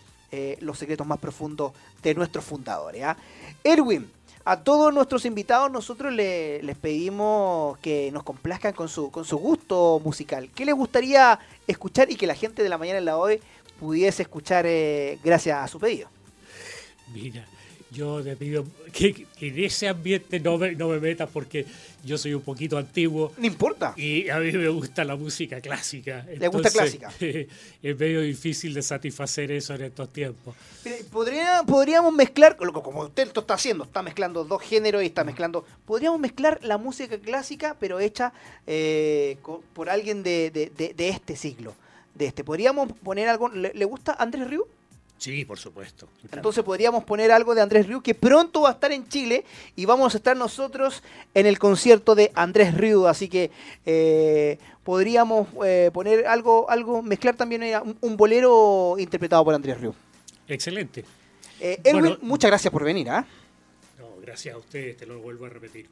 los 0.61 0.79
secretos 0.79 1.05
más 1.05 1.19
profundos 1.19 1.73
de 2.01 2.15
nuestros 2.15 2.45
fundadores. 2.45 3.03
¿ah? 3.03 3.17
Erwin, 3.65 4.09
a 4.43 4.63
todos 4.63 4.93
nuestros 4.93 5.25
invitados 5.25 5.71
nosotros 5.71 6.11
le- 6.13 6.61
les 6.63 6.75
pedimos 6.77 7.77
que 7.79 8.11
nos 8.11 8.23
complazcan 8.23 8.73
con 8.73 8.89
su, 8.89 9.11
con 9.11 9.25
su 9.25 9.37
gusto 9.37 10.01
musical. 10.03 10.49
¿Qué 10.55 10.65
les 10.65 10.75
gustaría 10.75 11.39
escuchar 11.67 12.09
y 12.11 12.15
que 12.15 12.27
la 12.27 12.35
gente 12.35 12.63
de 12.63 12.69
la 12.69 12.77
mañana 12.77 12.97
en 12.99 13.05
la 13.05 13.17
hoy 13.17 13.39
pudiese 13.79 14.23
escuchar 14.23 14.65
eh, 14.67 15.19
gracias 15.23 15.57
a 15.63 15.67
su 15.67 15.79
pedido? 15.79 16.09
Mira, 17.13 17.45
yo 17.91 18.23
te 18.23 18.35
pido 18.37 18.65
que, 18.93 19.13
que 19.37 19.47
en 19.49 19.59
ese 19.63 19.87
ambiente 19.89 20.39
no 20.39 20.57
me, 20.57 20.73
no 20.75 20.87
me 20.87 20.99
metas 20.99 21.29
porque 21.31 21.65
yo 22.05 22.17
soy 22.17 22.33
un 22.33 22.41
poquito 22.41 22.77
antiguo 22.77 23.33
No 23.37 23.45
importa. 23.45 23.93
y 23.97 24.29
a 24.29 24.39
mí 24.39 24.51
me 24.53 24.69
gusta 24.69 25.03
la 25.03 25.15
música 25.17 25.59
clásica. 25.61 26.25
¿Le 26.37 26.47
gusta 26.47 26.69
clásica? 26.71 27.11
es 27.19 27.99
medio 27.99 28.21
difícil 28.21 28.73
de 28.73 28.81
satisfacer 28.81 29.51
eso 29.51 29.75
en 29.75 29.81
estos 29.83 30.07
tiempos. 30.11 30.55
Podría, 31.11 31.63
podríamos 31.67 32.13
mezclar, 32.13 32.55
como 32.55 33.01
usted 33.03 33.29
lo 33.35 33.41
está 33.41 33.55
haciendo, 33.55 33.83
está 33.83 34.01
mezclando 34.01 34.45
dos 34.45 34.61
géneros 34.61 35.03
y 35.03 35.07
está 35.07 35.23
mezclando. 35.23 35.65
Podríamos 35.85 36.19
mezclar 36.19 36.59
la 36.63 36.77
música 36.77 37.19
clásica, 37.19 37.75
pero 37.79 37.99
hecha 37.99 38.31
eh, 38.67 39.37
por 39.73 39.89
alguien 39.89 40.23
de, 40.23 40.49
de- 40.49 40.71
de- 40.75 40.93
de 40.93 41.09
este 41.09 41.35
siglo. 41.35 41.75
De 42.15 42.25
este. 42.25 42.43
¿Podríamos 42.43 42.91
poner 43.03 43.27
algo? 43.29 43.49
¿Le, 43.49 43.73
le 43.73 43.85
gusta 43.85 44.13
Andrés 44.17 44.47
Rieu? 44.49 44.65
Sí, 45.21 45.45
por 45.45 45.59
supuesto. 45.59 46.09
Entonces 46.31 46.63
podríamos 46.63 47.03
poner 47.03 47.31
algo 47.31 47.53
de 47.53 47.61
Andrés 47.61 47.85
Rieu, 47.85 48.01
que 48.01 48.15
pronto 48.15 48.61
va 48.61 48.69
a 48.69 48.71
estar 48.71 48.91
en 48.91 49.07
Chile 49.07 49.45
y 49.75 49.85
vamos 49.85 50.15
a 50.15 50.17
estar 50.17 50.35
nosotros 50.35 51.03
en 51.35 51.45
el 51.45 51.59
concierto 51.59 52.15
de 52.15 52.31
Andrés 52.33 52.73
Rieu. 52.73 53.05
Así 53.05 53.29
que 53.29 53.51
eh, 53.85 54.57
podríamos 54.83 55.47
eh, 55.63 55.91
poner 55.93 56.25
algo, 56.25 56.67
algo, 56.71 57.03
mezclar 57.03 57.35
también 57.35 57.61
eh, 57.61 57.79
un, 57.79 57.95
un 58.01 58.17
bolero 58.17 58.95
interpretado 58.97 59.45
por 59.45 59.53
Andrés 59.53 59.79
Rieu. 59.79 59.93
Excelente. 60.47 61.05
Eh, 61.59 61.79
Erwin, 61.83 62.01
Bueno, 62.01 62.17
muchas 62.23 62.49
gracias 62.49 62.71
por 62.73 62.83
venir. 62.83 63.07
¿ah? 63.11 63.23
No, 63.99 64.19
gracias 64.23 64.55
a 64.55 64.57
ustedes, 64.57 64.97
te 64.97 65.05
lo 65.05 65.19
vuelvo 65.19 65.45
a 65.45 65.49
repetir. 65.49 65.87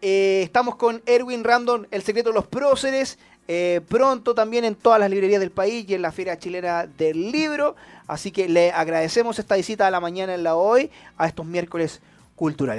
Estamos 0.00 0.76
con 0.76 1.02
Erwin 1.04 1.44
Random, 1.44 1.84
El 1.90 2.00
secreto 2.00 2.30
de 2.30 2.36
los 2.36 2.46
próceres. 2.46 3.18
Eh, 3.48 3.80
pronto 3.88 4.34
también 4.34 4.64
en 4.64 4.74
todas 4.74 5.00
las 5.00 5.10
librerías 5.10 5.40
del 5.40 5.50
país 5.50 5.84
y 5.88 5.94
en 5.94 6.02
la 6.02 6.12
Feria 6.12 6.38
Chilena 6.38 6.86
del 6.86 7.32
Libro. 7.32 7.74
Así 8.06 8.30
que 8.30 8.48
le 8.48 8.70
agradecemos 8.70 9.38
esta 9.38 9.56
visita 9.56 9.86
a 9.86 9.90
la 9.90 10.00
mañana 10.00 10.34
en 10.34 10.42
la 10.42 10.56
hoy 10.56 10.90
a 11.16 11.26
estos 11.26 11.46
miércoles 11.46 12.00
culturales. 12.36 12.78